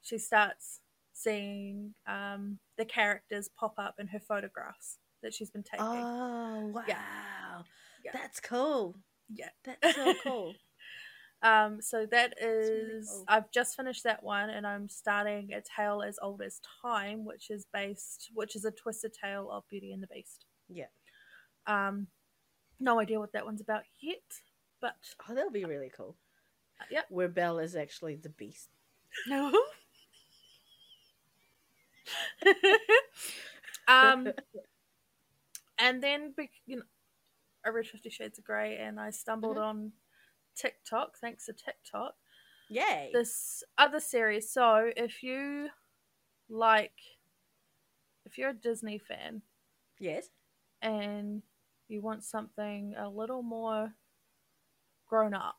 she 0.00 0.16
starts 0.18 0.80
seeing 1.12 1.94
um, 2.06 2.58
the 2.76 2.84
characters 2.84 3.48
pop 3.58 3.74
up 3.78 3.96
in 3.98 4.06
her 4.06 4.20
photographs 4.20 4.98
that 5.22 5.34
she's 5.34 5.50
been 5.50 5.64
taking. 5.64 5.84
oh 5.84 6.68
wow. 6.72 6.84
Yeah. 6.88 8.12
That's 8.12 8.38
cool. 8.40 8.94
Yeah. 9.28 9.50
That's 9.64 9.96
so 9.96 10.14
cool. 10.22 10.54
Um, 11.42 11.80
so 11.80 12.04
That's 12.10 12.34
really 12.40 13.02
cool. 13.08 13.24
I've 13.28 13.50
just 13.52 13.76
finished 13.76 14.02
that 14.04 14.22
one, 14.22 14.50
and 14.50 14.66
I'm 14.66 14.88
starting 14.88 15.52
a 15.52 15.60
tale 15.60 16.02
as 16.02 16.18
old 16.20 16.42
as 16.42 16.60
time, 16.82 17.24
which 17.24 17.50
is 17.50 17.64
based, 17.72 18.30
which 18.34 18.56
is 18.56 18.64
a 18.64 18.70
twisted 18.72 19.12
tale 19.14 19.48
of 19.50 19.62
Beauty 19.68 19.92
and 19.92 20.02
the 20.02 20.08
Beast. 20.08 20.46
yeah. 20.68 20.86
Um, 21.66 22.06
no 22.80 22.98
idea 23.00 23.18
what 23.20 23.32
that 23.32 23.44
one's 23.44 23.60
about 23.60 23.82
yet, 24.00 24.22
but 24.80 24.96
Oh, 25.28 25.34
that'll 25.34 25.50
be 25.50 25.64
really 25.64 25.90
cool. 25.94 26.16
uh, 26.80 26.84
yep. 26.90 27.06
Where 27.08 27.28
Belle 27.28 27.58
is 27.58 27.76
actually 27.76 28.16
the 28.16 28.30
beast. 28.30 28.70
No. 29.26 29.52
um, 33.88 34.28
and 35.78 36.02
then 36.02 36.34
you 36.66 36.76
know, 36.76 36.82
I 37.64 37.70
read 37.70 37.86
Fifty 37.86 38.10
Shades 38.10 38.38
of 38.38 38.44
Grey, 38.44 38.78
and 38.78 38.98
I 38.98 39.10
stumbled 39.10 39.56
Mhm. 39.56 39.62
on 39.62 39.92
TikTok. 40.58 41.16
Thanks 41.18 41.46
to 41.46 41.52
TikTok. 41.52 42.14
Yay. 42.70 43.10
this 43.14 43.62
other 43.78 43.98
series. 44.00 44.50
So 44.50 44.90
if 44.94 45.22
you 45.22 45.68
like, 46.50 46.92
if 48.26 48.36
you're 48.36 48.50
a 48.50 48.54
Disney 48.54 48.98
fan 48.98 49.40
yes. 49.98 50.28
and 50.82 51.42
you 51.88 52.02
want 52.02 52.24
something 52.24 52.94
a 52.98 53.08
little 53.08 53.42
more 53.42 53.94
grown 55.08 55.32
up, 55.32 55.56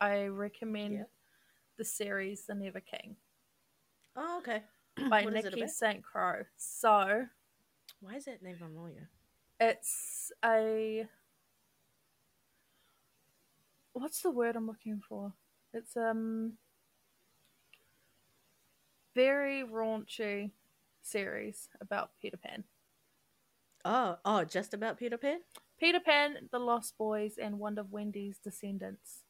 I 0.00 0.24
recommend 0.26 0.94
Yeah. 0.94 1.02
the 1.76 1.84
series 1.84 2.46
The 2.46 2.54
Never 2.54 2.80
King 2.80 3.16
Oh, 4.16 4.38
okay. 4.38 4.62
by 5.10 5.24
What 5.24 5.34
is 5.36 5.44
it 5.44 5.54
Nikki? 5.54 5.68
St. 5.68 6.02
Crowe. 6.02 6.44
So 6.56 7.26
Why 8.00 8.14
is 8.14 8.24
that 8.24 8.42
name 8.42 8.56
familiar? 8.56 9.10
it's 9.60 10.32
a 10.44 11.06
what's 13.94 14.20
the 14.20 14.30
word 14.30 14.56
I'm 14.56 14.66
looking 14.66 15.00
for? 15.08 15.32
It's 15.72 15.96
um 15.96 16.54
very 19.14 19.64
raunchy 19.64 20.50
series 21.02 21.68
about 21.80 22.10
Peter 22.20 22.36
Pan. 22.36 22.64
Oh, 23.84 24.16
oh, 24.24 24.44
just 24.44 24.74
about 24.74 24.98
Peter 24.98 25.16
Pan? 25.18 25.40
Peter 25.78 26.00
Pan, 26.00 26.48
The 26.50 26.58
Lost 26.58 26.96
Boys, 26.98 27.36
and 27.38 27.58
one 27.58 27.78
of 27.78 27.92
Wendy's 27.92 28.38
descendants. 28.38 29.22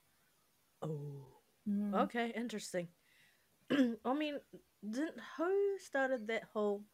Oh. 0.80 1.26
Mm. 1.68 1.94
Okay, 2.04 2.32
interesting. 2.36 2.88
I 3.70 4.14
mean, 4.14 4.38
didn't 4.88 5.18
who 5.36 5.78
started 5.78 6.26
that 6.28 6.44
whole 6.52 6.84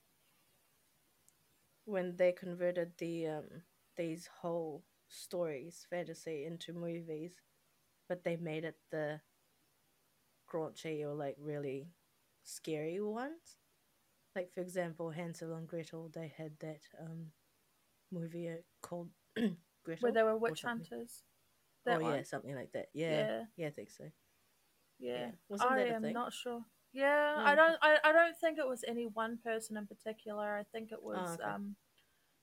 when 1.85 2.17
they 2.17 2.33
converted 2.33 2.93
the 2.99 3.27
um 3.27 3.45
these 3.97 4.29
whole 4.41 4.85
stories, 5.09 5.87
fantasy, 5.91 6.45
into 6.47 6.73
movies, 6.73 7.33
but 8.11 8.25
they 8.25 8.37
made 8.37 8.65
it 8.67 8.77
the 8.93 9.23
raunchy 10.53 11.03
or 11.05 11.15
like 11.15 11.37
really 11.41 11.89
scary 12.45 13.01
ones. 13.01 13.57
Like 14.37 14.53
for 14.55 14.61
example, 14.61 15.11
Hansel 15.11 15.55
and 15.55 15.69
Gretel, 15.69 16.11
they 16.15 16.33
had 16.37 16.53
that 16.61 16.81
um 17.01 17.33
movie 18.13 18.49
uh, 18.49 18.63
called 18.83 19.11
Gretel. 19.37 19.57
Where 20.03 20.13
they 20.13 20.23
were 20.23 20.37
witch 20.37 20.63
hunters. 20.63 21.23
That 21.87 21.97
oh 21.97 22.01
one. 22.03 22.15
yeah, 22.15 22.23
something 22.23 22.55
like 22.55 22.73
that. 22.73 22.89
Yeah, 22.95 23.25
Yeah. 23.25 23.43
yeah, 23.57 23.69
I 23.69 23.71
think 23.71 23.91
so. 23.91 24.05
Yeah. 24.99 25.31
Wasn't 25.49 25.71
I 25.71 25.79
that 25.79 25.91
a 25.91 25.95
am 25.95 26.13
not 26.13 26.33
sure. 26.33 26.65
Yeah, 26.93 27.41
I 27.45 27.53
Mm. 27.53 27.57
don't 27.57 27.79
I, 27.83 27.99
I 28.05 28.13
don't 28.13 28.37
think 28.37 28.59
it 28.59 28.67
was 28.67 28.85
any 28.87 29.07
one 29.07 29.39
person 29.45 29.77
in 29.77 29.87
particular. 29.87 30.57
I 30.57 30.65
think 30.73 30.93
it 30.93 31.03
was 31.03 31.19
Oh, 31.19 31.33
okay. 31.35 31.55
um 31.55 31.77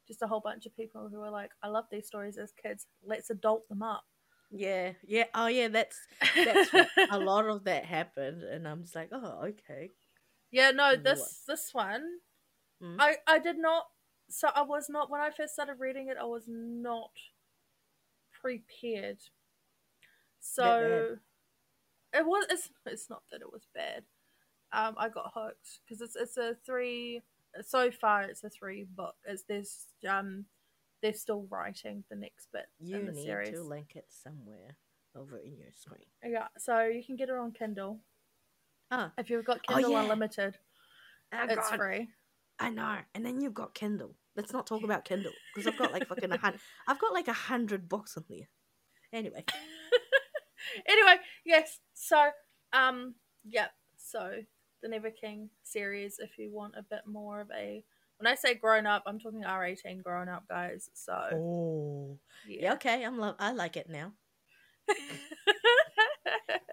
just 0.08 0.22
a 0.24 0.28
whole 0.28 0.40
bunch 0.42 0.66
of 0.66 0.76
people 0.76 1.10
who 1.10 1.20
were 1.20 1.30
like, 1.30 1.52
I 1.64 1.68
love 1.68 1.86
these 1.92 2.08
stories 2.08 2.38
as 2.38 2.52
kids. 2.54 2.88
Let's 3.06 3.30
adult 3.30 3.68
them 3.70 3.84
up. 3.84 4.06
Yeah, 4.52 4.94
yeah. 5.06 5.26
Oh, 5.34 5.48
yeah. 5.48 5.68
That's 5.68 5.98
that's 6.36 6.72
a 7.12 7.18
lot 7.20 7.48
of 7.48 7.66
that 7.66 7.86
happened, 7.86 8.44
and 8.44 8.68
I'm 8.68 8.84
just 8.84 8.96
like, 8.96 9.10
oh, 9.12 9.46
okay. 9.50 9.92
Yeah, 10.52 10.72
no, 10.72 10.96
this 10.96 11.44
this 11.48 11.70
one 11.74 12.20
Mm. 12.82 12.98
I 13.00 13.16
I 13.26 13.40
did 13.40 13.58
not 13.58 13.86
so 14.30 14.50
I 14.54 14.62
was 14.62 14.90
not 14.90 15.10
when 15.10 15.22
I 15.22 15.32
first 15.32 15.54
started 15.54 15.80
reading 15.80 16.10
it 16.10 16.18
I 16.20 16.26
was 16.26 16.44
not 16.48 17.12
prepared. 18.42 19.18
So 20.40 21.18
it 22.14 22.26
was 22.26 22.46
it's, 22.50 22.70
it's 22.86 23.10
not 23.10 23.24
that 23.32 23.42
it 23.42 23.52
was 23.52 23.68
bad. 23.74 24.04
Um 24.72 24.96
I 24.98 25.10
got 25.10 25.32
hooked 25.34 25.80
because 25.86 26.02
it's 26.02 26.16
it's 26.16 26.38
a 26.38 26.56
three 26.66 27.22
so 27.62 27.90
far 27.90 28.24
it's 28.24 28.44
a 28.44 28.50
three 28.50 28.84
book. 28.96 29.16
It's 29.26 29.44
there's 29.44 29.88
um 30.08 30.46
they're 31.02 31.14
still 31.14 31.46
writing 31.50 32.04
the 32.10 32.16
next 32.16 32.48
bit 32.52 32.66
You 32.80 32.98
in 32.98 33.06
the 33.06 33.12
need 33.12 33.24
series. 33.26 33.52
to 33.52 33.64
link 33.64 33.92
it 33.96 34.06
somewhere 34.10 34.78
over 35.16 35.38
in 35.38 35.58
your 35.58 35.72
screen. 35.76 36.06
Yeah, 36.24 36.48
so 36.58 36.82
you 36.86 37.04
can 37.04 37.16
get 37.16 37.30
it 37.30 37.36
on 37.36 37.52
Kindle. 37.52 38.00
Ah, 38.92 39.12
If 39.18 39.30
you've 39.30 39.46
got 39.46 39.60
Oh, 39.70 39.74
Kindle 39.74 39.92
yeah. 39.92 40.02
Unlimited, 40.04 40.58
oh 41.34 41.44
it's 41.50 41.70
God, 41.70 41.78
free. 41.78 42.08
I 42.60 42.70
know. 42.70 42.98
And 43.14 43.26
then 43.26 43.42
you've 43.42 43.54
got 43.54 43.74
Kindle. 43.74 44.16
Let's 44.36 44.54
not 44.54 44.66
talk 44.68 44.84
about 44.84 45.04
Kindle 45.06 45.32
because 45.54 45.68
I've 45.68 45.78
got 45.80 45.92
like 45.92 46.08
fucking 46.08 46.32
a 46.32 46.38
hundred. 46.38 46.60
I've 46.88 47.00
got 47.00 47.14
like 47.14 47.28
a 47.28 47.34
hundred 47.34 47.90
books 47.90 48.16
on 48.18 48.26
there. 48.30 48.48
Anyway, 49.14 49.44
anyway, 50.88 51.16
yes. 51.46 51.80
So, 51.94 52.30
um, 52.74 53.16
yep. 53.46 53.72
So 53.98 54.32
the 54.82 54.90
Never 54.90 55.10
King 55.12 55.50
series, 55.64 56.20
if 56.20 56.38
you 56.38 56.52
want 56.52 56.76
a 56.78 56.84
bit 56.84 57.02
more 57.08 57.42
of 57.42 57.50
a, 57.56 57.84
when 58.18 58.28
I 58.32 58.36
say 58.36 58.56
grown 58.56 58.86
up, 58.86 59.04
I'm 59.06 59.20
talking 59.20 59.44
R18 59.44 60.04
grown 60.04 60.30
up 60.30 60.48
guys. 60.48 60.90
So 60.94 61.14
oh, 61.14 62.20
yeah, 62.48 62.62
yeah. 62.62 62.74
okay. 62.74 63.04
I'm 63.04 63.18
love. 63.18 63.36
I 63.40 63.52
like 63.52 63.78
it 63.78 63.90
now. 63.90 64.14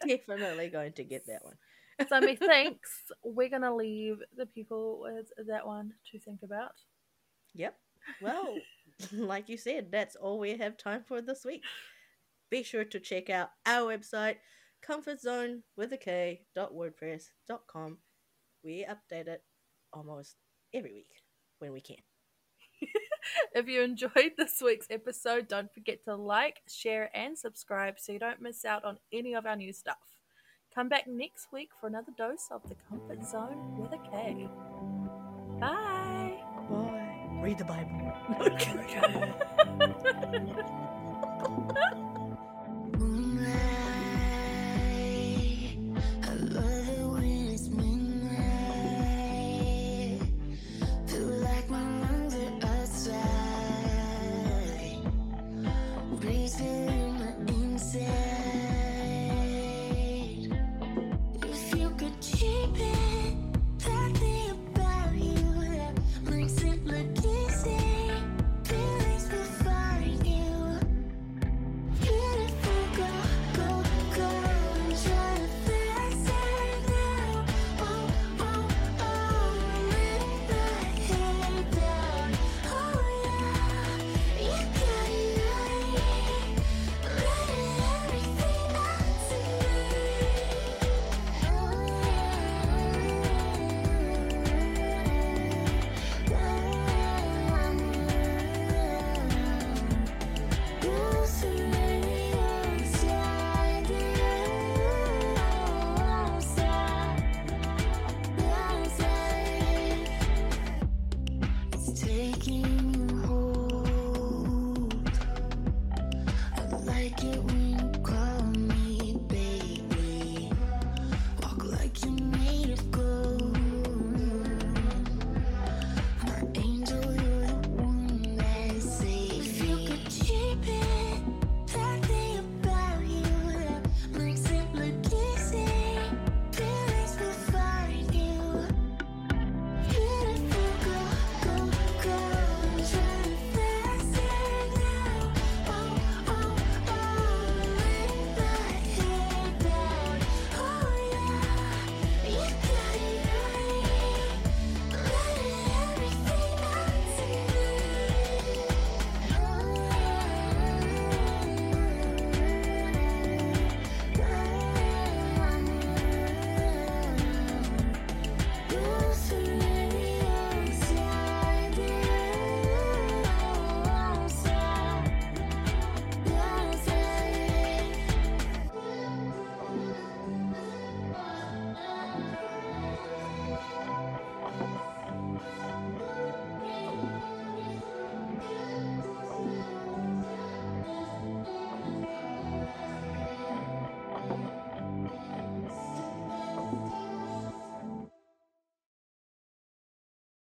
Definitely 0.07 0.69
going 0.69 0.93
to 0.93 1.05
get 1.05 1.27
that 1.27 1.45
one. 1.45 1.57
So 2.09 2.21
methinks 2.21 2.91
we're 3.23 3.49
gonna 3.49 3.73
leave 3.73 4.17
the 4.37 4.47
people 4.47 5.01
with 5.03 5.29
that 5.47 5.65
one 5.65 5.93
to 6.11 6.19
think 6.19 6.41
about. 6.43 6.73
Yep. 7.55 7.77
Well, 8.21 8.57
like 9.13 9.49
you 9.49 9.57
said, 9.57 9.93
that's 9.93 10.17
all 10.17 10.41
we 10.41 10.57
have 10.57 10.77
time 10.77 11.05
for 11.07 11.23
this 11.23 11.45
week. 11.45 11.63
Be 12.51 12.65
sure 12.65 12.83
to 12.83 12.99
check 12.99 13.31
out 13.31 13.51
our 13.65 13.97
website, 13.97 14.39
comfortzone 14.85 15.61
with 15.77 15.93
a 15.93 15.97
K 15.97 16.43
dot 16.57 16.75
wordpress 16.75 17.27
dot 17.47 17.63
com. 17.69 17.99
We 18.65 18.85
update 18.85 19.29
it 19.29 19.45
almost 19.93 20.35
every 20.75 20.95
week 20.95 21.24
when 21.65 21.73
we 21.73 21.81
can. 21.81 21.97
If 23.55 23.69
you 23.69 23.81
enjoyed 23.83 24.33
this 24.37 24.61
week's 24.63 24.87
episode, 24.91 25.49
don't 25.49 25.73
forget 25.73 26.05
to 26.05 26.15
like, 26.15 26.61
share, 26.69 27.09
and 27.15 27.39
subscribe 27.39 27.95
so 27.99 28.13
you 28.13 28.19
don't 28.19 28.43
miss 28.43 28.67
out 28.67 28.85
on 28.85 28.99
any 29.13 29.33
of 29.35 29.47
our 29.47 29.57
new 29.57 29.73
stuff. 29.73 29.97
Come 30.75 30.89
back 30.91 31.07
next 31.07 31.47
week 31.53 31.71
for 31.81 31.87
another 31.87 32.13
dose 32.19 32.49
of 32.51 32.61
the 32.69 32.75
Comfort 32.89 33.25
Zone 33.25 33.79
with 33.79 33.93
a 33.93 33.99
K. 34.11 34.47
Bye. 35.59 36.37
Bye. 36.69 37.41
Read 37.43 37.57
the 37.59 37.65
Bible. 37.65 38.13
Moonlight, 42.14 42.14